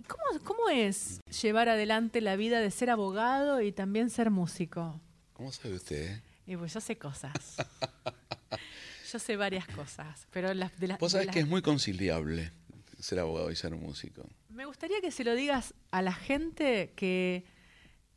¿cómo, 0.07 0.23
¿Cómo 0.43 0.69
es 0.69 1.21
llevar 1.41 1.69
adelante 1.69 2.19
la 2.21 2.35
vida 2.35 2.59
de 2.59 2.71
ser 2.71 2.89
abogado 2.89 3.61
y 3.61 3.71
también 3.71 4.09
ser 4.09 4.31
músico? 4.31 4.99
¿Cómo 5.33 5.51
sabe 5.51 5.75
usted? 5.75 6.11
eh? 6.15 6.21
Y 6.47 6.57
pues 6.57 6.73
yo 6.73 6.81
sé 6.81 6.97
cosas. 6.97 7.57
yo 9.11 9.19
sé 9.19 9.37
varias 9.37 9.67
cosas, 9.67 10.27
pero 10.31 10.53
las 10.53 10.77
de 10.79 10.87
las... 10.87 10.99
Vos 10.99 11.11
sabés 11.13 11.27
las- 11.27 11.33
que 11.33 11.39
es 11.41 11.47
muy 11.47 11.61
conciliable 11.61 12.51
ser 12.99 13.19
abogado 13.19 13.51
y 13.51 13.55
ser 13.55 13.75
músico. 13.75 14.27
Me 14.49 14.65
gustaría 14.65 14.99
que 15.01 15.11
se 15.11 15.23
lo 15.23 15.33
digas 15.35 15.73
a 15.91 16.01
la 16.01 16.13
gente 16.13 16.91
que, 16.95 17.45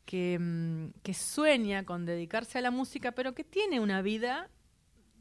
que, 0.05 0.37
mm, 0.39 0.89
que 1.01 1.13
sueña 1.13 1.85
con 1.85 2.05
dedicarse 2.05 2.57
a 2.57 2.61
la 2.61 2.71
música, 2.71 3.13
pero 3.13 3.33
que 3.33 3.43
tiene 3.43 3.79
una 3.79 4.01
vida, 4.01 4.49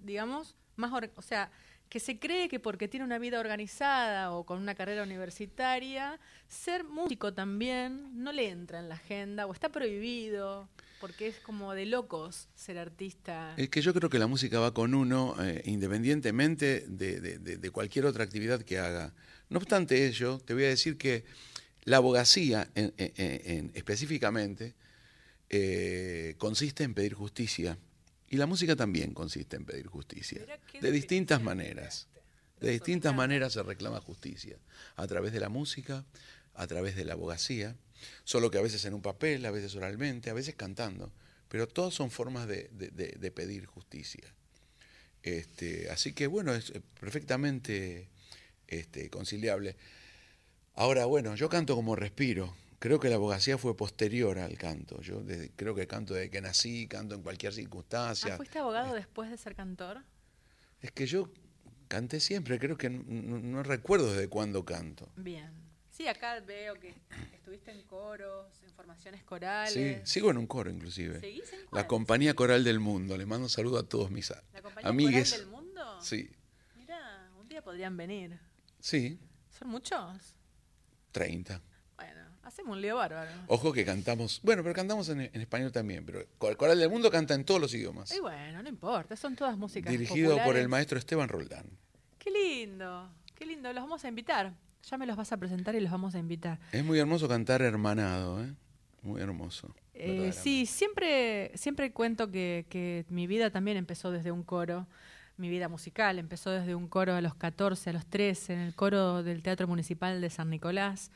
digamos, 0.04 0.54
más... 0.76 0.92
O 1.16 1.22
sea, 1.22 1.50
que 1.88 2.00
se 2.00 2.18
cree 2.18 2.48
que 2.48 2.58
porque 2.58 2.88
tiene 2.88 3.04
una 3.04 3.18
vida 3.18 3.38
organizada 3.38 4.32
o 4.32 4.44
con 4.44 4.58
una 4.58 4.74
carrera 4.74 5.02
universitaria, 5.02 6.18
ser 6.48 6.82
músico 6.84 7.32
también 7.34 8.22
no 8.22 8.32
le 8.32 8.48
entra 8.48 8.80
en 8.80 8.88
la 8.88 8.96
agenda 8.96 9.46
o 9.46 9.52
está 9.52 9.68
prohibido, 9.68 10.68
porque 11.00 11.28
es 11.28 11.36
como 11.40 11.72
de 11.74 11.86
locos 11.86 12.48
ser 12.56 12.78
artista. 12.78 13.54
Es 13.56 13.68
que 13.68 13.80
yo 13.82 13.92
creo 13.94 14.08
que 14.10 14.18
la 14.18 14.26
música 14.26 14.58
va 14.58 14.72
con 14.74 14.94
uno 14.94 15.36
eh, 15.40 15.62
independientemente 15.66 16.84
de, 16.88 17.20
de- 17.20 17.70
cualquier 17.70 18.06
otra 18.06 18.24
actividad 18.24 18.62
que 18.62 18.78
haga. 18.78 19.12
No 19.50 19.58
obstante 19.58 20.06
ello, 20.06 20.38
te 20.38 20.54
voy 20.54 20.64
a 20.64 20.68
decir 20.68 20.96
que 20.96 21.24
la 21.84 21.98
abogacía 21.98 22.68
en- 22.74 23.70
específicamente 23.74 24.74
eh, 25.50 26.34
consiste 26.38 26.82
en 26.82 26.94
pedir 26.94 27.14
justicia 27.14 27.78
y 28.34 28.36
la 28.36 28.46
música 28.46 28.74
también 28.74 29.14
consiste 29.14 29.56
en 29.56 29.64
pedir 29.64 29.86
justicia. 29.86 30.40
De 30.80 30.90
distintas 30.90 31.40
maneras. 31.42 32.08
De 32.60 32.70
distintas 32.70 33.14
maneras 33.14 33.52
se 33.52 33.62
reclama 33.62 34.00
justicia. 34.00 34.56
A 34.96 35.06
través 35.06 35.32
de 35.32 35.38
la 35.38 35.48
música, 35.48 36.04
a 36.54 36.66
través 36.66 36.96
de 36.96 37.04
la 37.04 37.12
abogacía, 37.12 37.76
solo 38.24 38.50
que 38.50 38.58
a 38.58 38.62
veces 38.62 38.84
en 38.86 38.94
un 38.94 39.02
papel, 39.02 39.46
a 39.46 39.52
veces 39.52 39.74
oralmente, 39.76 40.30
a 40.30 40.34
veces 40.34 40.54
cantando. 40.56 41.12
Pero 41.48 41.68
todas 41.68 41.94
son 41.94 42.10
formas 42.10 42.48
de, 42.48 42.68
de- 42.72 42.88
de- 42.90 43.16
de 43.18 43.30
pedir 43.30 43.66
justicia. 43.66 44.24
Este, 45.22 45.88
así 45.90 46.12
que 46.12 46.26
bueno, 46.26 46.52
es 46.54 46.70
eh, 46.70 46.82
perfectamente 47.00 48.08
este, 48.66 49.10
conciliable. 49.10 49.76
Ahora, 50.74 51.04
bueno, 51.06 51.34
yo 51.36 51.48
canto 51.48 51.76
como 51.76 51.94
respiro. 51.96 52.56
Creo 52.84 53.00
que 53.00 53.08
la 53.08 53.14
abogacía 53.16 53.56
fue 53.56 53.74
posterior 53.74 54.38
al 54.38 54.58
canto. 54.58 55.00
Yo 55.00 55.20
desde- 55.22 55.50
creo 55.56 55.74
que 55.74 55.86
canto 55.86 56.12
desde 56.12 56.28
que 56.28 56.42
nací, 56.42 56.86
canto 56.86 57.14
en 57.14 57.22
cualquier 57.22 57.54
circunstancia. 57.54 58.34
Ah, 58.34 58.36
¿Fuiste 58.36 58.58
abogado 58.58 58.92
después 58.94 59.30
de 59.30 59.38
ser 59.38 59.54
cantor? 59.54 60.02
Es 60.82 60.92
que 60.92 61.06
yo 61.06 61.30
canté 61.88 62.20
siempre, 62.20 62.58
creo 62.58 62.76
que 62.76 62.90
no, 62.90 63.62
recuerdo 63.62 64.12
desde 64.12 64.28
cuándo 64.28 64.66
canto. 64.66 65.08
Bien. 65.16 65.50
Sí, 65.92 66.06
acá 66.08 66.38
veo 66.40 66.74
que 66.78 66.94
estuviste 67.32 67.70
en 67.70 67.86
coros, 67.86 68.62
en 68.62 68.70
formaciones 68.74 69.20
Sí, 69.22 69.26
corales. 69.26 70.06
sigo 70.06 70.30
en 70.30 70.36
un 70.36 70.46
coro 70.46 70.68
inclusive. 70.70 71.20
¿Seguís 71.20 71.50
en 71.54 71.60
La? 71.72 71.86
Compañía 71.86 72.34
Coral 72.34 72.64
del 72.64 72.80
Mundo. 72.80 73.16
Le 73.16 73.24
mando 73.24 73.46
un 73.46 73.50
saludo 73.50 73.78
a 73.78 73.88
todos 73.88 74.10
mis 74.10 74.28
¿La 74.52 74.60
compañía 74.60 74.90
amigues. 74.90 75.30
coral 75.32 75.46
del 75.46 75.50
mundo? 75.50 76.00
Sí, 76.02 76.30
Mira, 76.76 77.30
un 77.40 77.48
día 77.48 77.62
podrían 77.64 77.96
venir. 77.96 78.38
sí, 78.78 79.18
¿Son 79.58 79.68
muchos? 79.68 80.34
30. 81.12 81.62
Bueno, 81.96 82.20
hacemos 82.44 82.76
un 82.76 82.82
lío 82.82 82.96
bárbaro. 82.96 83.30
Ojo 83.48 83.72
que 83.72 83.84
cantamos, 83.84 84.40
bueno, 84.42 84.62
pero 84.62 84.74
cantamos 84.74 85.08
en, 85.08 85.20
en 85.22 85.40
español 85.40 85.72
también, 85.72 86.04
pero 86.04 86.24
Cor- 86.38 86.56
Coral 86.56 86.78
del 86.78 86.90
Mundo 86.90 87.10
canta 87.10 87.34
en 87.34 87.44
todos 87.44 87.60
los 87.60 87.72
idiomas. 87.74 88.14
Y 88.14 88.20
bueno, 88.20 88.62
no 88.62 88.68
importa, 88.68 89.16
son 89.16 89.34
todas 89.36 89.56
músicas 89.56 89.90
Dirigido 89.90 90.36
por 90.44 90.56
el 90.56 90.68
maestro 90.68 90.98
Esteban 90.98 91.28
Roldán. 91.28 91.66
Qué 92.18 92.30
lindo, 92.30 93.10
qué 93.34 93.44
lindo. 93.46 93.72
Los 93.72 93.82
vamos 93.84 94.04
a 94.04 94.08
invitar. 94.08 94.54
Ya 94.90 94.98
me 94.98 95.06
los 95.06 95.16
vas 95.16 95.32
a 95.32 95.36
presentar 95.38 95.74
y 95.74 95.80
los 95.80 95.90
vamos 95.90 96.14
a 96.14 96.18
invitar. 96.18 96.58
Es 96.72 96.84
muy 96.84 96.98
hermoso 96.98 97.26
cantar 97.28 97.62
hermanado, 97.62 98.42
¿eh? 98.44 98.52
Muy 99.02 99.20
hermoso. 99.20 99.74
Eh, 99.94 100.32
sí, 100.32 100.66
siempre, 100.66 101.52
siempre 101.54 101.92
cuento 101.92 102.30
que, 102.30 102.66
que 102.68 103.04
mi 103.08 103.26
vida 103.26 103.50
también 103.50 103.76
empezó 103.76 104.10
desde 104.10 104.32
un 104.32 104.42
coro. 104.42 104.86
Mi 105.36 105.48
vida 105.48 105.68
musical 105.68 106.18
empezó 106.20 106.50
desde 106.50 106.74
un 106.76 106.86
coro 106.86 107.14
a 107.14 107.20
los 107.20 107.34
14, 107.34 107.90
a 107.90 107.92
los 107.92 108.06
13, 108.06 108.52
en 108.54 108.60
el 108.60 108.74
coro 108.76 109.22
del 109.24 109.42
Teatro 109.42 109.66
Municipal 109.66 110.20
de 110.20 110.30
San 110.30 110.48
Nicolás. 110.50 111.10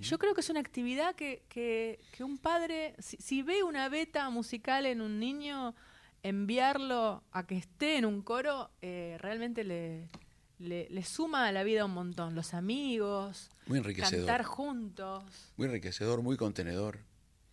Yo 0.00 0.18
creo 0.18 0.34
que 0.34 0.40
es 0.42 0.48
una 0.50 0.60
actividad 0.60 1.14
que, 1.14 1.42
que, 1.48 2.00
que 2.12 2.24
un 2.24 2.38
padre, 2.38 2.94
si, 2.98 3.16
si 3.18 3.42
ve 3.42 3.62
una 3.62 3.88
beta 3.88 4.28
musical 4.30 4.84
en 4.86 5.00
un 5.02 5.18
niño, 5.18 5.74
enviarlo 6.22 7.22
a 7.32 7.46
que 7.46 7.56
esté 7.56 7.96
en 7.96 8.04
un 8.04 8.22
coro, 8.22 8.70
eh, 8.82 9.16
realmente 9.20 9.64
le, 9.64 10.08
le, 10.58 10.88
le 10.90 11.02
suma 11.04 11.46
a 11.46 11.52
la 11.52 11.62
vida 11.64 11.84
un 11.84 11.92
montón. 11.92 12.34
Los 12.34 12.54
amigos, 12.54 13.50
Muy 13.66 13.78
enriquecedor. 13.78 14.26
cantar 14.26 14.44
juntos. 14.46 15.24
Muy 15.56 15.66
enriquecedor, 15.66 16.22
muy 16.22 16.36
contenedor. 16.36 17.00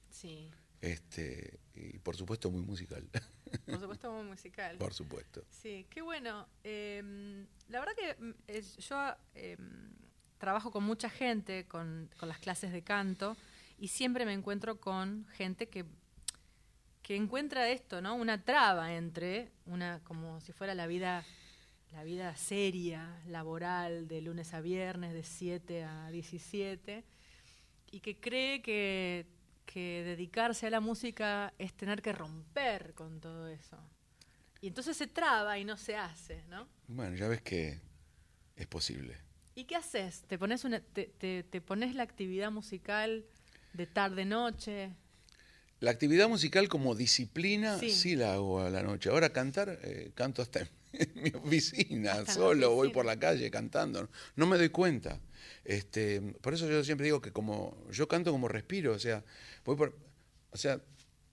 Sí, 0.10 0.50
Este, 0.82 1.60
y 1.74 2.00
por 2.00 2.16
supuesto 2.16 2.50
muy 2.52 2.62
musical. 2.62 3.08
por 3.66 3.80
supuesto 3.80 4.12
muy 4.12 4.24
musical. 4.24 4.78
por 4.78 4.94
supuesto. 4.94 5.44
Sí, 5.50 5.86
qué 5.90 6.02
bueno. 6.02 6.48
Eh, 6.64 7.46
la 7.70 7.80
verdad 7.80 7.94
que 7.96 8.16
mm, 8.24 8.80
yo 8.80 9.16
eh, 9.36 9.58
trabajo 10.38 10.72
con 10.72 10.84
mucha 10.84 11.10
gente, 11.10 11.66
con, 11.68 12.10
con 12.20 12.30
las 12.30 12.40
clases 12.40 12.72
de 12.72 12.84
canto, 12.84 13.36
y 13.78 13.90
siempre 13.90 14.26
me 14.26 14.34
encuentro 14.34 14.80
con 14.80 15.26
gente 15.34 15.68
que, 15.68 15.86
que 17.02 17.16
encuentra 17.16 17.70
esto, 17.70 18.02
¿no? 18.02 18.16
Una 18.16 18.44
traba 18.44 18.96
entre 18.96 19.52
una, 19.66 20.02
como 20.04 20.40
si 20.42 20.54
fuera 20.54 20.74
la 20.74 20.88
vida, 20.88 21.26
la 21.92 22.04
vida 22.04 22.36
seria, 22.36 23.22
laboral, 23.28 24.08
de 24.08 24.22
lunes 24.22 24.54
a 24.54 24.62
viernes, 24.62 25.14
de 25.14 25.24
7 25.24 25.84
a 25.84 26.10
17, 26.10 27.04
y 27.92 28.00
que 28.00 28.20
cree 28.20 28.62
que, 28.62 29.26
que 29.66 30.04
dedicarse 30.04 30.68
a 30.68 30.70
la 30.70 30.80
música 30.80 31.54
es 31.58 31.74
tener 31.74 32.02
que 32.02 32.14
romper 32.14 32.94
con 32.94 33.20
todo 33.20 33.48
eso. 33.48 33.78
Y 34.62 34.68
entonces 34.68 34.96
se 34.98 35.08
traba 35.08 35.58
y 35.60 35.66
no 35.66 35.78
se 35.78 35.96
hace, 35.96 36.44
¿no? 36.50 36.68
Bueno, 36.88 37.16
ya 37.16 37.28
ves 37.28 37.42
que 37.42 37.80
es 38.56 38.68
posible. 38.68 39.18
¿Y 39.54 39.66
qué 39.66 39.76
haces? 39.76 40.24
¿Te 40.28 40.38
pones, 40.38 40.64
una, 40.66 40.80
te, 40.80 41.06
te- 41.18 41.44
te 41.44 41.62
pones 41.62 41.96
la 41.96 42.04
actividad 42.04 42.52
musical 42.52 43.26
de 43.74 43.86
tarde-noche? 43.88 44.92
La 45.82 45.92
actividad 45.92 46.28
musical 46.30 46.68
como 46.70 46.96
disciplina 46.96 47.78
Sí. 47.80 47.90
sí, 47.92 48.16
la 48.16 48.34
hago 48.34 48.62
a 48.62 48.70
la 48.70 48.82
noche. 48.82 49.10
Ahora 49.10 49.30
cantar, 49.32 49.78
eh, 49.84 50.12
canto 50.16 50.42
hasta 50.42 50.68
en, 51.00 51.24
mi 51.24 51.30
oficina, 51.30 52.26
solo, 52.26 52.74
voy 52.74 52.90
por 52.90 53.06
la 53.06 53.18
calle 53.18 53.50
cantando. 53.52 54.10
No 54.36 54.46
me 54.46 54.58
doy 54.58 54.70
cuenta. 54.70 55.20
Este, 55.64 56.22
por 56.42 56.54
eso 56.54 56.68
yo 56.70 56.84
siempre 56.84 57.06
digo 57.06 57.22
que 57.22 57.32
como 57.32 57.78
yo 57.92 58.08
canto 58.08 58.32
como 58.32 58.48
respiro, 58.48 58.94
o 58.94 59.00
sea, 59.00 59.24
voy 59.64 59.76
por, 59.76 59.96
o 60.52 60.58
sea, 60.58 60.80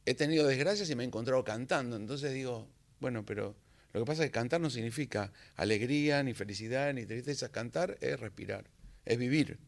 he 0.07 0.15
tenido 0.15 0.47
desgracias 0.47 0.89
y 0.91 0.95
me 0.95 1.05
he 1.05 1.07
encontrado 1.07 1.45
cantando. 1.45 1.97
Entonces 1.97 2.33
digo, 2.33 2.69
bueno, 3.01 3.25
pero 3.25 3.55
lo 3.93 4.01
que 4.01 4.07
pasa 4.07 4.25
es 4.25 4.31
que 4.31 4.33
cantar 4.33 4.61
no 4.61 4.71
significa 4.71 5.33
alegría, 5.57 6.23
ni 6.23 6.35
felicidad, 6.35 6.93
ni 6.95 7.05
tristeza. 7.05 7.51
Cantar 7.51 7.99
es 8.01 8.19
respirar, 8.19 8.65
es 9.05 9.19
vivir. 9.19 9.59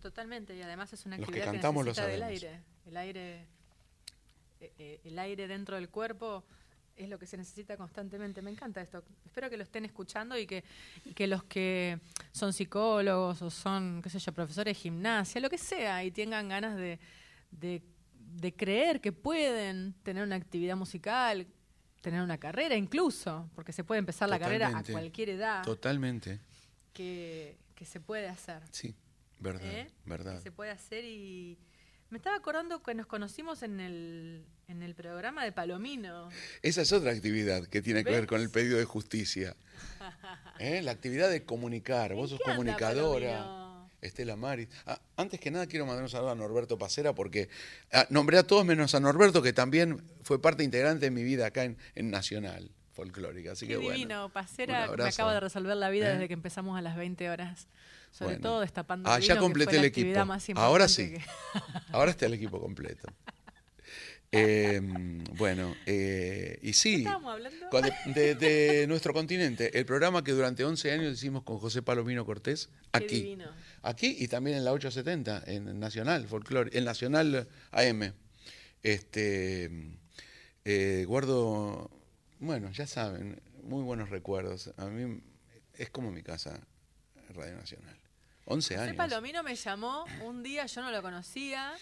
Totalmente, 0.00 0.54
y 0.54 0.62
además 0.62 0.92
es 0.92 1.06
una 1.06 1.16
Los 1.16 1.26
que 1.26 1.30
actividad 1.32 1.46
que, 1.46 1.52
cantamos 1.52 1.84
lo 1.84 1.92
del 1.92 2.22
aire. 2.22 2.60
El 2.86 2.96
aire, 2.96 3.46
eh, 4.60 4.72
eh, 4.78 5.00
el 5.04 5.18
aire 5.18 5.46
dentro 5.48 5.76
del 5.76 5.88
cuerpo 5.88 6.44
es 7.04 7.08
lo 7.08 7.18
que 7.18 7.26
se 7.26 7.36
necesita 7.36 7.76
constantemente. 7.76 8.42
Me 8.42 8.50
encanta 8.50 8.80
esto. 8.80 9.02
Espero 9.24 9.48
que 9.48 9.56
lo 9.56 9.62
estén 9.62 9.84
escuchando 9.84 10.36
y 10.38 10.46
que, 10.46 10.62
y 11.04 11.14
que 11.14 11.26
los 11.26 11.44
que 11.44 11.98
son 12.32 12.52
psicólogos 12.52 13.40
o 13.42 13.50
son, 13.50 14.02
qué 14.02 14.10
sé 14.10 14.18
yo, 14.18 14.32
profesores 14.32 14.76
de 14.76 14.80
gimnasia, 14.80 15.40
lo 15.40 15.48
que 15.48 15.58
sea, 15.58 16.04
y 16.04 16.10
tengan 16.10 16.48
ganas 16.48 16.76
de, 16.76 16.98
de, 17.50 17.82
de 18.34 18.54
creer 18.54 19.00
que 19.00 19.12
pueden 19.12 19.94
tener 20.02 20.22
una 20.22 20.36
actividad 20.36 20.76
musical, 20.76 21.46
tener 22.02 22.22
una 22.22 22.38
carrera 22.38 22.76
incluso, 22.76 23.48
porque 23.54 23.72
se 23.72 23.82
puede 23.84 23.98
empezar 23.98 24.28
la 24.28 24.38
carrera 24.38 24.68
a 24.76 24.82
cualquier 24.82 25.30
edad, 25.30 25.64
Totalmente. 25.64 26.40
que, 26.92 27.58
que 27.74 27.84
se 27.84 28.00
puede 28.00 28.28
hacer. 28.28 28.62
Sí, 28.70 28.94
verdad, 29.38 29.66
¿eh? 29.66 29.90
verdad. 30.04 30.36
Que 30.36 30.42
se 30.42 30.52
puede 30.52 30.70
hacer 30.70 31.04
y 31.04 31.58
me 32.10 32.18
estaba 32.18 32.36
acordando 32.36 32.82
que 32.82 32.94
nos 32.94 33.06
conocimos 33.06 33.62
en 33.62 33.80
el, 33.80 34.44
en 34.68 34.82
el 34.82 34.94
programa 34.94 35.44
de 35.44 35.52
Palomino. 35.52 36.28
Esa 36.62 36.82
es 36.82 36.92
otra 36.92 37.12
actividad 37.12 37.66
que 37.66 37.82
tiene 37.82 38.04
que 38.04 38.10
ver 38.10 38.26
con 38.26 38.40
el 38.40 38.50
pedido 38.50 38.78
de 38.78 38.84
justicia. 38.84 39.56
¿Eh? 40.58 40.82
La 40.82 40.90
actividad 40.90 41.30
de 41.30 41.44
comunicar. 41.44 42.14
Vos 42.14 42.32
¿En 42.32 42.38
sos 42.38 42.46
comunicadora. 42.46 43.38
Palomino? 43.38 43.70
Estela 44.00 44.36
Maris. 44.36 44.68
Ah, 44.86 45.00
antes 45.16 45.38
que 45.40 45.50
nada 45.50 45.66
quiero 45.66 45.86
mandar 45.86 46.02
un 46.02 46.08
saludo 46.08 46.30
a 46.30 46.34
Norberto 46.34 46.78
Pacera 46.78 47.14
porque 47.14 47.48
ah, 47.92 48.06
nombré 48.08 48.38
a 48.38 48.46
todos 48.46 48.64
menos 48.64 48.94
a 48.94 49.00
Norberto 49.00 49.42
que 49.42 49.52
también 49.52 50.02
fue 50.22 50.40
parte 50.40 50.64
integrante 50.64 51.06
de 51.06 51.10
mi 51.10 51.22
vida 51.22 51.46
acá 51.46 51.64
en, 51.64 51.76
en 51.94 52.10
Nacional 52.10 52.70
Folclórica. 52.92 53.52
Así 53.52 53.66
Qué 53.66 53.72
que 53.72 53.76
bueno. 53.78 53.92
divino, 53.92 54.26
un 54.26 54.32
Pasera, 54.32 54.90
me 54.96 55.04
acaba 55.04 55.34
de 55.34 55.40
resolver 55.40 55.76
la 55.76 55.90
vida 55.90 56.08
¿Eh? 56.08 56.12
desde 56.14 56.28
que 56.28 56.34
empezamos 56.34 56.78
a 56.78 56.82
las 56.82 56.96
20 56.96 57.28
horas. 57.30 57.68
Sobre 58.10 58.34
Bueno. 58.34 58.42
todo 58.42 58.60
destapando 58.60 59.08
Ah, 59.08 59.16
el 59.16 59.22
ya 59.22 59.34
vino, 59.34 59.40
que 59.40 59.44
completé 59.44 59.70
fue 59.70 59.78
el 59.78 59.84
equipo. 59.84 60.24
más 60.26 60.46
Ahora 60.56 60.88
sí. 60.88 61.10
que- 61.12 61.24
Ahora 61.92 62.10
está 62.10 62.26
el 62.26 62.34
equipo 62.34 62.60
completo. 62.60 63.08
Eh, 64.32 64.80
bueno, 65.36 65.74
eh, 65.86 66.58
y 66.62 66.68
¿Qué 66.68 66.72
sí, 66.72 67.04
de, 68.14 68.34
de 68.36 68.86
nuestro 68.88 69.12
continente, 69.12 69.76
el 69.76 69.84
programa 69.84 70.22
que 70.22 70.30
durante 70.30 70.64
11 70.64 70.92
años 70.92 71.14
hicimos 71.14 71.42
con 71.42 71.58
José 71.58 71.82
Palomino 71.82 72.24
Cortés, 72.24 72.68
aquí. 72.92 73.36
Aquí 73.82 74.14
y 74.20 74.28
también 74.28 74.58
en 74.58 74.64
la 74.64 74.72
870, 74.72 75.42
en 75.46 75.80
Nacional 75.80 76.28
Folclore, 76.28 76.70
en 76.78 76.84
Nacional 76.84 77.48
AM. 77.72 78.12
Este, 78.84 79.68
eh, 80.64 81.04
guardo, 81.08 81.90
bueno, 82.38 82.70
ya 82.70 82.86
saben, 82.86 83.40
muy 83.64 83.82
buenos 83.82 84.10
recuerdos. 84.10 84.72
A 84.76 84.86
mí 84.86 85.20
es 85.74 85.90
como 85.90 86.12
mi 86.12 86.22
casa, 86.22 86.60
Radio 87.34 87.56
Nacional. 87.56 87.96
11 88.52 88.74
José 88.74 88.84
años. 88.90 88.96
Palomino 88.96 89.42
me 89.42 89.54
llamó 89.54 90.04
un 90.22 90.42
día, 90.42 90.66
yo 90.66 90.82
no 90.82 90.90
lo 90.90 91.02
conocía. 91.02 91.72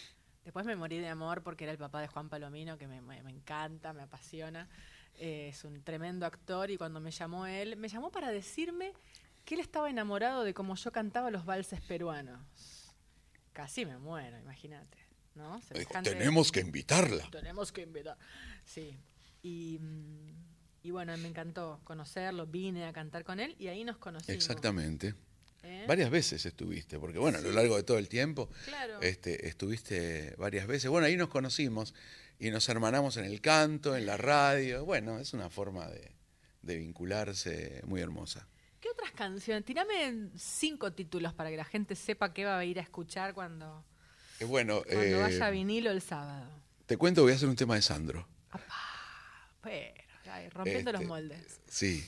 Después 0.45 0.65
me 0.67 0.77
morí 0.77 0.99
de 0.99 1.09
amor 1.09 1.43
porque 1.43 1.65
era 1.65 1.73
el 1.73 1.79
papá 1.79 2.01
de 2.01 2.09
Juan 2.09 2.29
Palomino, 2.29 2.79
que 2.79 2.87
me, 2.87 3.01
me- 3.01 3.23
me 3.23 3.31
encanta, 3.31 3.93
me 3.93 4.03
apasiona. 4.03 4.69
Eh, 5.17 5.49
es 5.49 5.65
un 5.65 5.83
tremendo 5.83 6.25
actor 6.27 6.71
y 6.71 6.77
cuando 6.79 7.01
me 7.01 7.11
llamó 7.11 7.47
él, 7.47 7.77
me 7.77 7.89
llamó 7.89 8.11
para 8.11 8.31
decirme 8.31 8.93
que 9.45 9.55
él 9.55 9.61
estaba 9.61 9.91
enamorado 9.91 10.45
de 10.45 10.55
cómo 10.55 10.75
yo 10.77 10.93
cantaba 10.93 11.31
los 11.31 11.45
valses 11.45 11.81
peruanos. 11.81 12.41
Casi 13.53 13.85
me 13.85 13.99
muero, 13.99 14.39
imagínate. 14.39 14.99
¿no? 15.35 15.61
Tenemos 16.03 16.51
que 16.53 16.61
invitarla. 16.61 17.29
tenemos 17.31 17.71
que 17.73 17.83
invitar. 17.83 18.17
Sí. 18.65 18.97
Y, 19.43 19.79
mm, 19.81 20.33
y 20.83 20.91
bueno, 20.91 21.17
me 21.19 21.29
encantó 21.29 21.81
conocerlo, 21.85 22.47
vine 22.47 22.87
a 22.87 22.93
cantar 22.93 23.23
con 23.25 23.39
él 23.41 23.55
y 23.59 23.69
ahí 23.69 23.85
nos 23.85 23.99
conocimos. 23.99 24.35
Exactamente. 24.35 25.15
¿Eh? 25.63 25.85
Varias 25.89 26.11
veces 26.11 26.45
estuviste, 26.47 26.99
porque 26.99 27.19
bueno, 27.19 27.39
a 27.39 27.41
lo 27.41 27.53
largo 27.53 27.77
de 27.77 27.83
todo 27.83 27.99
el 27.99 28.09
tiempo 28.09 28.49
Claro. 28.65 29.01
este, 29.03 29.47
estuviste 29.49 30.35
varias 30.39 30.67
veces. 30.67 30.91
Bueno, 30.91 31.07
ahí 31.07 31.17
nos 31.17 31.29
conocimos 31.29 31.95
y 32.39 32.51
nos 32.51 32.69
hermanamos 32.69 33.17
en 33.17 33.25
el 33.25 33.41
canto, 33.41 33.97
en 33.97 34.07
la 34.07 34.17
radio. 34.17 34.85
Bueno, 34.85 35.19
es 35.19 35.33
una 35.33 35.51
forma 35.51 35.89
de, 35.89 36.13
de 36.63 36.77
vincularse 36.77 37.83
muy 37.87 38.01
hermosa. 38.01 38.47
¿Qué 38.81 38.89
otras 38.91 39.11
canciones? 39.13 39.65
Tirame 39.65 40.29
cinco 40.37 40.93
títulos 40.93 41.33
para 41.35 41.51
que 41.51 41.57
la 41.57 41.65
gente 41.65 41.97
sepa 41.97 42.33
qué 42.33 42.45
va 42.45 42.59
a 42.59 42.65
ir 42.65 42.79
a 42.79 42.83
escuchar 42.83 43.35
cuando, 43.35 43.85
Eh, 44.39 44.45
bueno, 44.45 44.83
cuando 44.85 45.03
eh, 45.03 45.15
vaya 45.15 45.47
a 45.47 45.51
vinilo 45.51 45.91
el 45.91 46.01
sábado. 46.01 46.49
te 46.87 46.97
cuento, 46.97 47.23
voy 47.23 47.33
a 47.33 47.35
hacer 47.35 47.49
un 47.49 47.57
tema 47.57 47.75
de 47.75 47.83
Sandro. 47.83 48.29
Pero, 49.63 49.95
ay, 50.31 50.49
rompiendo 50.51 50.93
los 50.93 51.01
Este, 51.01 51.09
moldes. 51.09 51.61
Sí, 51.69 52.05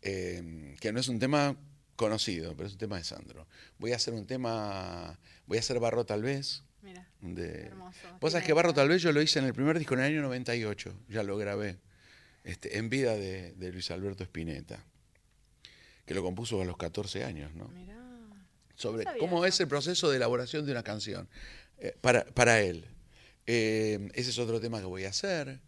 que 0.00 0.90
no 0.92 0.98
es 1.00 1.08
un 1.08 1.18
tema 1.20 1.56
conocido, 1.96 2.54
pero 2.56 2.66
es 2.66 2.72
un 2.72 2.78
tema 2.78 2.96
de 2.96 3.04
Sandro. 3.04 3.46
Voy 3.78 3.92
a 3.92 3.96
hacer 3.96 4.14
un 4.14 4.26
tema, 4.26 5.18
voy 5.46 5.58
a 5.58 5.60
hacer 5.60 5.78
Barro 5.80 6.04
tal 6.04 6.22
vez. 6.22 6.62
Mira, 6.82 7.08
De... 7.20 7.66
hermoso. 7.66 7.98
Vos 8.20 8.32
sabés 8.32 8.46
que 8.46 8.52
Barro 8.52 8.74
tal 8.74 8.88
vez 8.88 9.00
yo 9.00 9.12
lo 9.12 9.22
hice 9.22 9.38
en 9.38 9.46
el 9.46 9.54
primer 9.54 9.78
disco 9.78 9.94
en 9.94 10.00
el 10.00 10.06
año 10.06 10.22
98, 10.22 10.94
ya 11.08 11.22
lo 11.22 11.36
grabé, 11.36 11.78
este, 12.44 12.78
en 12.78 12.90
vida 12.90 13.14
de, 13.14 13.52
de 13.54 13.72
Luis 13.72 13.90
Alberto 13.90 14.22
Spinetta, 14.24 14.84
que 16.04 16.14
lo 16.14 16.22
compuso 16.22 16.60
a 16.60 16.64
los 16.64 16.76
14 16.76 17.24
años, 17.24 17.54
¿no? 17.54 17.68
Mirá. 17.68 17.96
sobre 18.74 19.04
No 19.04 19.12
cómo 19.18 19.46
es 19.46 19.58
el 19.60 19.68
proceso 19.68 20.10
de 20.10 20.16
elaboración 20.16 20.66
de 20.66 20.72
una 20.72 20.82
canción 20.82 21.28
eh, 21.78 21.96
para, 22.00 22.24
para 22.26 22.60
él. 22.60 22.86
Eh, 23.46 24.10
ese 24.14 24.30
es 24.30 24.38
otro 24.38 24.60
tema 24.60 24.80
que 24.80 24.86
voy 24.86 25.04
a 25.04 25.10
hacer. 25.10 25.60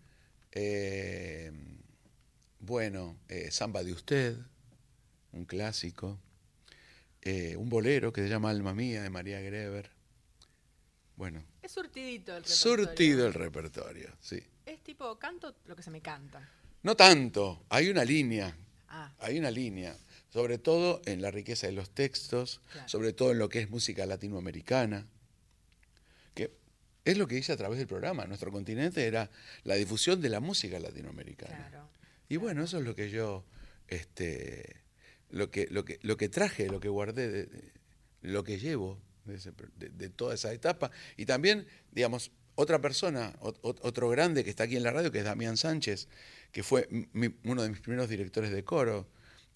Eh, 0.53 1.53
bueno, 2.61 3.19
Samba 3.51 3.85
de 3.85 3.93
Usted, 3.93 4.37
un 5.37 5.45
clásico. 5.45 6.19
Eh, 7.23 7.57
un 7.57 7.69
bolero 7.69 8.13
que 8.13 8.23
se 8.23 8.29
llama 8.29 8.51
Alma 8.51 8.73
Mía 8.75 9.03
de 9.03 9.11
María 9.11 9.41
Greber. 9.41 9.91
Bueno, 11.17 11.43
Es 11.63 11.73
surtidito 11.73 12.37
el 12.37 12.43
repertorio. 12.45 12.57
surtido 12.87 13.27
el 13.27 13.35
repertorio, 13.35 14.11
sí. 14.21 14.43
Es 14.65 14.83
tipo, 14.85 15.19
canto 15.19 15.57
lo 15.67 15.75
que 15.75 15.83
se 15.83 15.91
me 15.91 16.01
canta. 16.01 16.49
No 16.83 16.95
tanto, 16.97 17.65
hay 17.69 17.89
una 17.89 18.05
línea, 18.05 18.57
Ah, 18.89 19.13
hay 19.19 19.39
una 19.39 19.51
línea, 19.51 19.97
sobre 20.33 20.59
todo 20.59 21.03
en 21.07 21.21
la 21.21 21.31
riqueza 21.33 21.67
de 21.67 21.73
los 21.73 21.91
textos, 21.91 22.61
Claro. 22.71 22.89
sobre 22.89 23.13
todo 23.13 23.33
en 23.33 23.39
lo 23.39 23.49
que 23.49 23.61
es 23.61 23.69
música 23.71 24.07
latinoamericana, 24.07 25.07
que 26.35 26.53
es 27.05 27.19
lo 27.19 27.27
que 27.27 27.37
hice 27.39 27.53
a 27.53 27.57
través 27.57 27.79
del 27.79 27.89
programa. 27.89 28.27
Nuestro 28.27 28.53
continente 28.53 29.05
era 29.07 29.29
la 29.65 29.75
difusión 29.75 30.21
de 30.21 30.29
la 30.29 30.39
música 30.41 30.79
latinoamericana. 30.79 31.69
claro. 31.71 31.89
Y 32.29 32.37
bueno, 32.37 32.63
eso 32.63 32.79
es 32.79 32.85
lo 32.85 32.95
que 32.95 33.11
yo, 33.11 33.45
este, 33.89 34.77
lo 35.31 35.51
que, 35.51 35.67
lo 35.71 35.85
que, 35.85 35.99
lo 36.03 36.17
que 36.17 36.29
traje, 36.29 36.69
lo 36.69 36.81
que 36.81 36.89
guardé, 36.89 37.49
lo 38.23 38.45
que 38.45 38.59
llevo 38.59 39.01
de, 39.25 39.37
ese 39.37 39.53
de- 39.77 40.09
toda 40.11 40.35
esa 40.35 40.53
etapa. 40.53 40.91
Y 41.17 41.27
también, 41.27 41.67
digamos, 41.93 42.31
otra 42.55 42.81
persona, 42.81 43.35
ot- 43.41 43.61
ot- 43.63 43.81
otro 43.83 44.09
grande 44.09 44.45
que 44.45 44.51
está 44.51 44.65
aquí 44.65 44.77
en 44.77 44.83
la 44.83 44.91
radio, 44.93 45.11
que 45.13 45.19
es 45.19 45.25
Damián 45.25 45.57
Sánchez, 45.57 46.09
que 46.53 46.63
fue 46.63 46.89
uno 47.45 47.63
de 47.63 47.69
mis 47.69 47.81
primeros 47.81 48.09
directores 48.09 48.51
de 48.51 48.65
coro. 48.65 49.09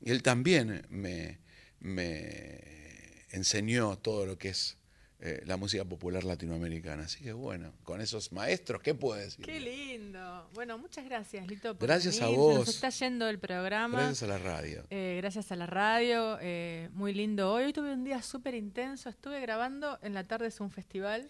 Él 0.05 0.23
también 0.23 0.87
me, 0.91 1.39
me 1.79 3.25
enseñó 3.31 3.97
todo 3.99 4.27
lo 4.27 4.39
que 4.39 4.51
es 4.51 4.77
eh, 5.23 5.43
la 5.45 5.59
música 5.59 5.85
popular 5.85 6.25
latinoamericana. 6.25 7.05
Así 7.05 7.23
que 7.23 7.35
bueno, 7.35 7.75
con 7.85 8.01
esos 8.01 8.33
maestros, 8.33 8.81
¿qué 8.81 8.95
puedo 8.95 9.21
decir? 9.21 9.45
Qué 9.45 9.61
lindo. 9.61 10.49
Bueno, 10.55 10.79
muchas 10.79 11.05
gracias, 11.05 11.47
Lito. 11.47 11.77
Por 11.77 11.87
Gracias 11.87 12.23
a 12.23 12.29
vos. 12.29 12.61
Nos 12.61 12.69
está 12.69 12.89
yendo 12.89 13.29
el 13.29 13.39
programa. 13.39 13.99
Gracias 13.99 14.23
a 14.23 14.27
la 14.27 14.39
radio. 14.39 14.83
Eh, 14.89 15.19
gracias 15.21 15.53
a 15.53 15.57
la 15.57 15.67
radio, 15.67 16.39
eh, 16.41 16.89
muy 16.95 17.13
lindo 17.13 17.53
hoy. 17.53 17.65
Hoy 17.65 17.73
tuve 17.75 17.93
un 17.93 18.03
día 18.03 18.23
súper 18.23 18.55
intenso. 18.55 19.11
Estuve 19.11 19.41
grabando 19.41 19.99
en 20.01 20.15
la 20.15 20.25
tarde 20.25 20.47
es 20.47 20.59
un 20.61 20.71
festival 20.71 21.29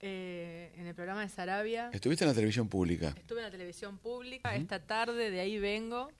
en 0.00 0.86
el 0.86 0.94
programa 0.94 1.22
de 1.22 1.30
Sarabia. 1.30 1.88
Estuviste 1.90 2.24
en 2.24 2.28
la 2.28 2.34
televisión 2.34 2.68
pública. 2.68 3.14
Estuve 3.16 3.38
en 3.38 3.44
la 3.44 3.50
televisión 3.50 3.96
pública. 3.96 4.54
Esta 4.54 4.78
tarde 4.78 5.30
de 5.30 5.40
ahí 5.40 5.58
vengo. 5.58 6.10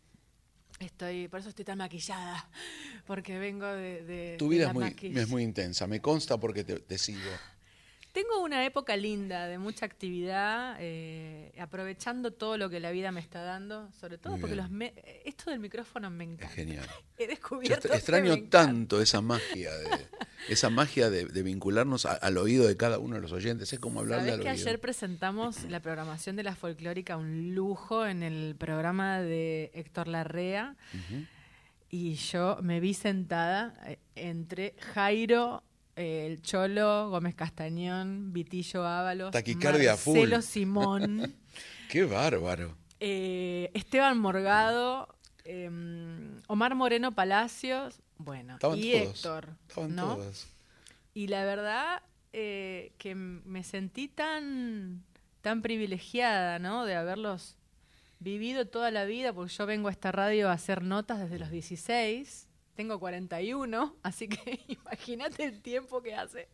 Estoy, 0.81 1.29
por 1.29 1.41
eso 1.41 1.49
estoy 1.51 1.65
tan 1.65 1.79
maquillada, 1.79 2.49
porque 3.07 3.39
vengo 3.39 3.67
de. 3.67 4.03
de- 4.05 4.37
Tu 4.39 4.49
de 4.49 4.57
vida 4.57 4.65
la 4.65 4.71
es 4.71 4.75
muy, 4.75 4.85
es 5.23 5.29
muy 5.29 5.43
intensa, 5.43 5.87
me 5.87 6.01
consta 6.01 6.39
porque 6.39 6.65
te, 6.65 6.81
te 6.81 6.99
sigo. 6.99 7.31
Tengo 8.15 8.43
una 8.45 8.65
época 8.65 8.97
linda 8.97 9.49
de 9.49 9.59
mucha 9.59 9.85
actividad, 9.87 10.77
eh, 10.79 11.53
aprovechando 11.59 12.31
todo 12.33 12.57
lo 12.57 12.71
que 12.71 12.79
la 12.79 12.93
vida 12.93 13.11
me 13.11 13.19
está 13.19 13.43
dando, 13.43 13.91
sobre 13.99 14.19
todo 14.19 14.35
Muy 14.35 14.41
porque 14.41 14.55
los 14.55 14.71
me- 14.71 14.95
esto 15.25 15.51
del 15.51 15.59
micrófono 15.59 16.11
me 16.11 16.23
Es 16.23 16.31
encanta. 16.31 16.55
genial. 16.55 16.87
He 17.19 17.27
descubierto 17.27 17.93
extraño 17.93 18.41
tanto 18.49 19.03
esa 19.03 19.21
magia 19.21 19.73
de, 19.77 19.89
esa 20.49 20.71
magia 20.71 21.11
de, 21.11 21.25
de 21.27 21.43
vincularnos 21.43 22.07
a- 22.07 22.13
al 22.13 22.39
oído 22.39 22.69
de 22.69 22.77
cada 22.77 23.01
uno 23.01 23.17
de 23.17 23.21
los 23.23 23.33
oyentes. 23.33 23.73
Es 23.73 23.81
como 23.81 23.99
hablarle 23.99 24.31
al 24.31 24.41
que 24.41 24.49
oído. 24.49 24.63
ayer 24.63 24.81
presentamos 24.81 25.65
la 25.65 25.81
programación 25.81 26.37
de 26.37 26.45
la 26.45 26.55
folclórica, 26.55 27.17
un 27.17 27.53
lujo 27.57 28.07
en 28.07 28.23
el 28.23 28.55
programa 28.57 29.21
de 29.21 29.73
Héctor 29.75 30.07
Larrea, 30.07 30.77
y 31.91 32.15
yo 32.15 32.59
me 32.63 32.79
vi 32.79 32.95
sentada 32.95 33.75
eh, 33.87 33.99
entre 34.15 34.77
Jairo, 34.95 35.65
eh, 35.97 36.27
el 36.27 36.43
Cholo, 36.43 37.11
Gómez 37.11 37.35
Castañón, 37.35 38.33
Vitillo 38.33 38.85
Ábalos, 38.87 39.31
Taquicardia 39.33 39.93
Marcelo 39.93 40.37
full. 40.37 40.43
Simón, 40.43 41.35
Qué 41.89 42.05
bárbaro. 42.05 42.77
eh, 43.01 43.71
Esteban 43.75 44.19
Morgado, 44.19 45.09
eh, 45.45 45.71
Omar 46.49 46.75
Moreno 46.75 47.15
Palacios, 47.15 48.01
bueno, 48.19 48.55
Estaban 48.55 48.79
y 48.79 48.93
todos. 48.93 49.17
Héctor, 49.17 49.49
Estaban 49.69 49.95
¿no? 49.95 50.17
todos. 50.17 50.47
Y 51.15 51.29
la 51.29 51.45
verdad 51.45 52.03
eh, 52.33 52.93
que 52.99 53.15
me 53.15 53.63
sentí 53.63 54.09
tan, 54.09 55.05
tan 55.43 55.63
privilegiada, 55.63 56.59
¿no? 56.59 56.85
De 56.85 56.95
haberlos 56.97 57.57
vivido 58.19 58.67
toda 58.67 58.91
la 58.91 59.05
vida, 59.05 59.33
porque 59.33 59.53
yo 59.53 59.67
vengo 59.67 59.89
a 59.89 59.93
esta 59.93 60.11
radio 60.11 60.49
a 60.49 60.53
hacer 60.53 60.83
notas 60.83 61.21
desde 61.21 61.39
los 61.39 61.51
16, 61.51 62.49
tengo 62.75 62.99
41, 62.99 63.97
así 64.03 64.29
que 64.29 64.65
imagínate 64.69 65.45
el 65.45 65.61
tiempo 65.61 66.03
que 66.03 66.15
hace 66.15 66.49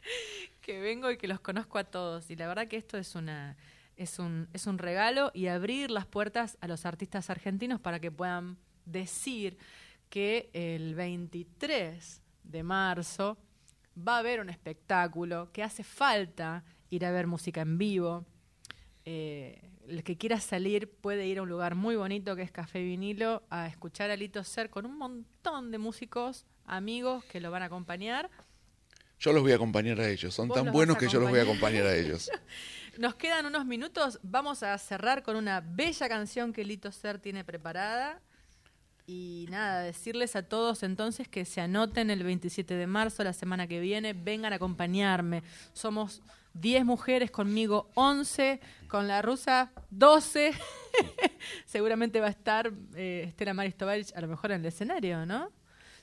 que 0.61 0.81
vengo 0.81 1.11
y 1.11 1.17
que 1.17 1.29
los 1.29 1.41
conozco 1.41 1.79
a 1.79 1.85
todos. 1.85 2.31
Y 2.31 2.37
la 2.37 2.47
verdad 2.47 2.69
que 2.69 2.77
esto 2.77 2.99
es 2.99 3.15
una 3.15 3.57
es 3.97 4.19
un, 4.19 4.49
es 4.55 4.67
un 4.67 4.79
regalo 4.79 5.31
y 5.35 5.49
abrir 5.49 5.91
las 5.91 6.07
puertas 6.07 6.57
a 6.63 6.69
los 6.69 6.87
artistas 6.87 7.29
argentinos 7.29 7.81
para 7.81 8.01
que 8.01 8.11
puedan 8.11 8.57
decir 8.87 9.59
que 10.09 10.49
el 10.55 10.95
23 10.95 12.23
de 12.43 12.63
marzo 12.63 13.37
va 13.97 14.17
a 14.17 14.19
haber 14.21 14.41
un 14.41 14.49
espectáculo, 14.49 15.51
que 15.53 15.63
hace 15.63 15.85
falta 15.85 16.65
ir 16.89 17.05
a 17.05 17.11
ver 17.11 17.27
música 17.27 17.61
en 17.61 17.77
vivo. 17.77 18.25
Eh, 19.05 19.70
el 19.91 20.05
que 20.05 20.17
quiera 20.17 20.41
salir 20.41 20.89
puede 20.89 21.27
ir 21.27 21.39
a 21.39 21.43
un 21.43 21.49
lugar 21.49 21.75
muy 21.75 21.97
bonito 21.97 22.37
que 22.37 22.43
es 22.43 22.53
Café 22.53 22.81
Vinilo 22.81 23.43
a 23.51 23.67
escuchar 23.67 24.11
a 24.11 24.17
Lito 24.17 24.45
Ser 24.45 24.71
con 24.71 24.87
un 24.87 24.97
montón 24.97 25.73
de 25.73 25.79
músicos, 25.79 26.47
amigos 26.65 27.25
que 27.25 27.41
lo 27.41 27.51
van 27.51 27.63
a 27.63 27.67
acompañar. 27.67 28.31
Yo 29.19 29.33
los 29.33 29.43
voy 29.43 29.53
a 29.53 29.57
acompañar 29.57 30.01
a 30.01 30.09
ellos, 30.09 30.33
son 30.33 30.49
tan 30.49 30.71
buenos 30.73 30.97
que 30.97 31.09
yo 31.09 31.21
los 31.21 31.29
voy 31.29 31.41
a 31.41 31.43
acompañar 31.43 31.87
a 31.87 31.95
ellos. 31.97 32.31
Nos 32.99 33.17
quedan 33.17 33.47
unos 33.47 33.67
minutos, 33.67 34.21
vamos 34.23 34.63
a 34.63 34.79
cerrar 34.79 35.23
con 35.23 35.37
una 35.37 35.61
bella 35.61 36.09
canción 36.09 36.53
que 36.53 36.65
Lito 36.65 36.93
Ser 36.93 37.19
tiene 37.19 37.45
preparada. 37.45 38.23
Y 39.13 39.49
nada, 39.51 39.83
decirles 39.83 40.37
a 40.37 40.45
todos 40.45 40.85
entonces 40.85 41.27
que 41.27 41.45
se 41.45 41.61
anoten 41.61 42.11
el 42.11 42.23
27 42.23 42.75
de 42.75 42.87
marzo, 42.87 43.25
la 43.25 43.33
semana 43.33 43.67
que 43.67 43.81
viene, 43.81 44.13
vengan 44.13 44.53
a 44.53 44.57
acompañarme. 44.57 45.43
Somos 45.73 46.23
10 46.55 46.85
mujeres, 46.85 47.33
conmigo 47.33 47.91
11, 47.95 48.61
con 48.87 49.09
la 49.09 49.21
rusa 49.21 49.73
12. 49.91 50.53
Seguramente 51.67 52.21
va 52.21 52.29
a 52.29 52.31
estar 52.31 52.73
eh, 52.95 53.25
Estela 53.27 53.53
Maristovich 53.53 54.15
a 54.15 54.21
lo 54.21 54.29
mejor 54.29 54.53
en 54.53 54.61
el 54.61 54.67
escenario, 54.67 55.27
¿no? 55.27 55.51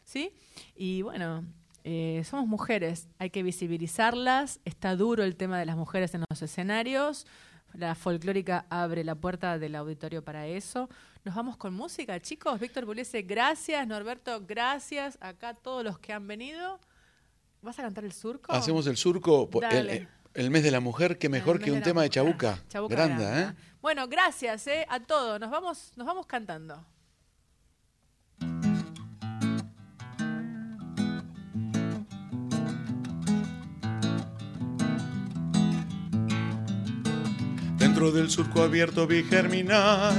¿Sí? 0.03 0.33
Y 0.75 1.01
bueno, 1.03 1.45
eh, 1.85 2.23
somos 2.25 2.45
mujeres, 2.45 3.07
hay 3.19 3.29
que 3.29 3.41
visibilizarlas. 3.41 4.59
Está 4.65 4.97
duro 4.97 5.23
el 5.23 5.37
tema 5.37 5.57
de 5.57 5.65
las 5.65 5.77
mujeres 5.77 6.13
en 6.13 6.25
los 6.29 6.41
escenarios. 6.41 7.25
La 7.73 7.95
folclórica 7.95 8.65
abre 8.69 9.05
la 9.05 9.15
puerta 9.15 9.57
del 9.59 9.75
auditorio 9.75 10.25
para 10.25 10.45
eso. 10.47 10.89
Nos 11.27 11.35
vamos 11.35 11.57
con 11.57 11.73
música, 11.73 12.21
chicos. 12.21 12.57
Víctor 12.57 12.85
Puliese, 12.85 13.21
gracias. 13.21 13.85
Norberto, 13.85 14.45
gracias. 14.47 15.17
Acá 15.19 15.53
todos 15.53 15.83
los 15.83 15.99
que 15.99 16.13
han 16.13 16.25
venido. 16.25 16.79
¿Vas 17.61 17.77
a 17.79 17.81
cantar 17.81 18.05
el 18.05 18.13
surco? 18.13 18.53
Hacemos 18.53 18.87
el 18.87 18.95
surco, 18.95 19.49
po- 19.49 19.61
el, 19.61 20.49
mes 20.49 20.63
de 20.63 20.71
la 20.71 20.79
mujer, 20.79 21.17
que 21.17 21.27
mejor 21.27 21.59
que 21.59 21.69
un 21.69 21.79
de 21.79 21.83
tema 21.83 22.01
de. 22.03 22.09
Chabuca. 22.11 22.63
Chabuca 22.69 22.95
Grande, 22.95 23.25
Granda. 23.25 23.49
¿eh? 23.49 23.55
Bueno, 23.81 24.07
gracias 24.07 24.67
eh, 24.67 24.85
a 24.87 25.01
todos. 25.01 25.37
Nos 25.37 25.51
vamos, 25.51 25.91
nos 25.97 26.07
vamos 26.07 26.25
cantando. 26.27 26.85
Dentro 37.77 38.11
del 38.13 38.29
surco 38.29 38.61
abierto 38.61 39.05
vi 39.07 39.23
germinar 39.23 40.15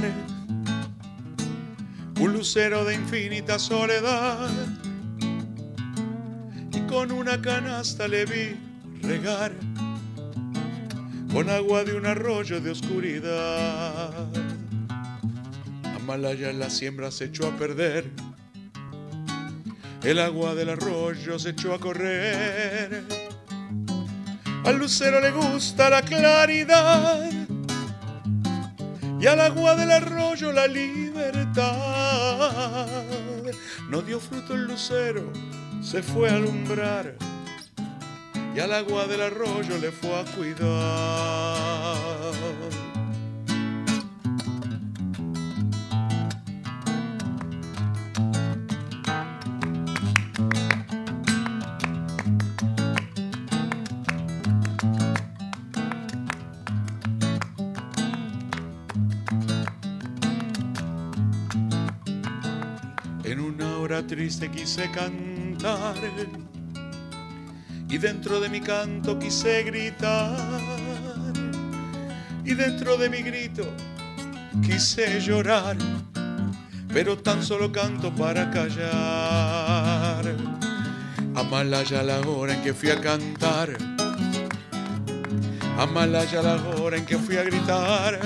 un 2.19 2.33
lucero 2.33 2.83
de 2.83 2.95
infinita 2.95 3.57
soledad 3.57 4.49
y 6.73 6.79
con 6.81 7.11
una 7.11 7.41
canasta 7.41 8.07
le 8.07 8.25
vi 8.25 8.57
regar 9.01 9.53
con 11.31 11.49
agua 11.49 11.83
de 11.83 11.93
un 11.93 12.05
arroyo 12.05 12.59
de 12.59 12.71
oscuridad. 12.71 14.27
Amalaya 15.95 16.51
la 16.51 16.69
siembra 16.69 17.11
se 17.11 17.25
echó 17.25 17.47
a 17.47 17.51
perder, 17.55 18.09
el 20.03 20.19
agua 20.19 20.55
del 20.55 20.69
arroyo 20.69 21.39
se 21.39 21.51
echó 21.51 21.73
a 21.73 21.79
correr. 21.79 23.03
Al 24.65 24.77
lucero 24.77 25.21
le 25.21 25.31
gusta 25.31 25.89
la 25.89 26.01
claridad 26.01 27.31
y 29.21 29.25
al 29.25 29.39
agua 29.39 29.75
del 29.75 29.91
arroyo 29.91 30.51
la 30.51 30.67
No 33.89 34.01
dio 34.01 34.19
fruto 34.19 34.53
el 34.53 34.65
lucero, 34.65 35.31
se 35.81 36.01
fue 36.03 36.29
a 36.29 36.35
alumbrar 36.35 37.15
y 38.55 38.59
al 38.59 38.73
agua 38.73 39.05
del 39.07 39.21
arroyo 39.21 39.77
le 39.79 39.91
fue 39.91 40.15
a 40.19 40.25
cuidar. 40.25 41.58
Triste 64.09 64.49
quise 64.49 64.89
cantar 64.89 65.95
y 67.87 67.97
dentro 67.99 68.39
de 68.39 68.49
mi 68.49 68.59
canto 68.59 69.19
quise 69.19 69.61
gritar 69.61 70.35
y 72.43 72.55
dentro 72.55 72.97
de 72.97 73.07
mi 73.07 73.21
grito 73.21 73.71
quise 74.65 75.21
llorar, 75.21 75.77
pero 76.91 77.19
tan 77.19 77.43
solo 77.43 77.71
canto 77.71 78.11
para 78.15 78.49
callar. 78.49 80.25
Amalaya 81.35 82.01
la 82.01 82.19
hora 82.21 82.55
en 82.55 82.63
que 82.63 82.73
fui 82.73 82.89
a 82.89 82.99
cantar, 82.99 83.77
Amalaya 85.77 86.41
la 86.41 86.55
hora 86.55 86.97
en 86.97 87.05
que 87.05 87.15
fui 87.19 87.37
a 87.37 87.43
gritar. 87.43 88.19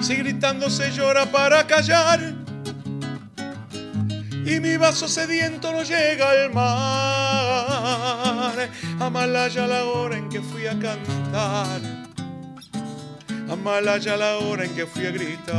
Si 0.00 0.16
gritando 0.16 0.68
se 0.68 0.90
llora 0.90 1.24
para 1.30 1.64
callar 1.68 2.35
mi 4.66 4.76
vaso 4.76 5.06
sediento 5.06 5.70
no 5.70 5.82
llega 5.84 6.30
al 6.30 6.52
mar. 6.52 7.88
Amalaya 8.98 9.66
la 9.66 9.84
hora 9.84 10.16
en 10.16 10.28
que 10.28 10.40
fui 10.40 10.66
a 10.66 10.76
cantar, 10.78 11.80
Amalaya 13.48 14.16
la 14.16 14.38
hora 14.38 14.64
en 14.64 14.74
que 14.74 14.86
fui 14.86 15.06
a 15.06 15.12
gritar. 15.12 15.54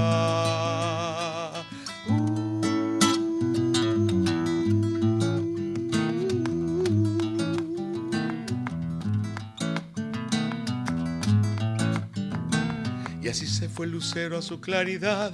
Y 13.22 13.30
así 13.30 13.48
se 13.48 13.70
fue 13.70 13.86
el 13.86 13.94
lucero 13.94 14.38
a 14.38 14.42
su 14.42 14.60
claridad. 14.60 15.32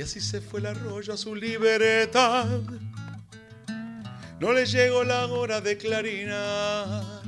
Y 0.00 0.02
así 0.02 0.18
se 0.18 0.40
fue 0.40 0.60
el 0.60 0.66
arroyo 0.66 1.12
a 1.12 1.16
su 1.18 1.34
libertad. 1.34 2.46
No 4.40 4.50
le 4.54 4.64
llegó 4.64 5.04
la 5.04 5.26
hora 5.26 5.60
de 5.60 5.76
clarinar. 5.76 7.22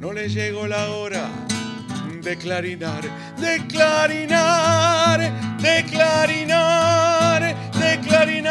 No 0.00 0.12
le 0.12 0.28
llegó 0.28 0.66
la 0.66 0.90
hora 0.90 1.30
de 2.20 2.36
clarinar, 2.36 3.04
de 3.38 3.64
clarinar, 3.68 5.20
de 5.60 5.84
clarinar, 5.84 7.70
de 7.78 8.00
clarinar. 8.00 8.50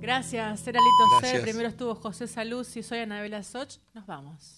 Gracias, 0.00 0.66
era 0.66 0.80
Lito 0.80 1.20
C. 1.20 1.38
Primero 1.42 1.68
estuvo 1.68 1.94
José 1.94 2.26
Saluzzi, 2.26 2.82
soy 2.82 2.98
Anabela 2.98 3.44
Soch. 3.44 3.76
Nos 3.94 4.04
vamos. 4.04 4.54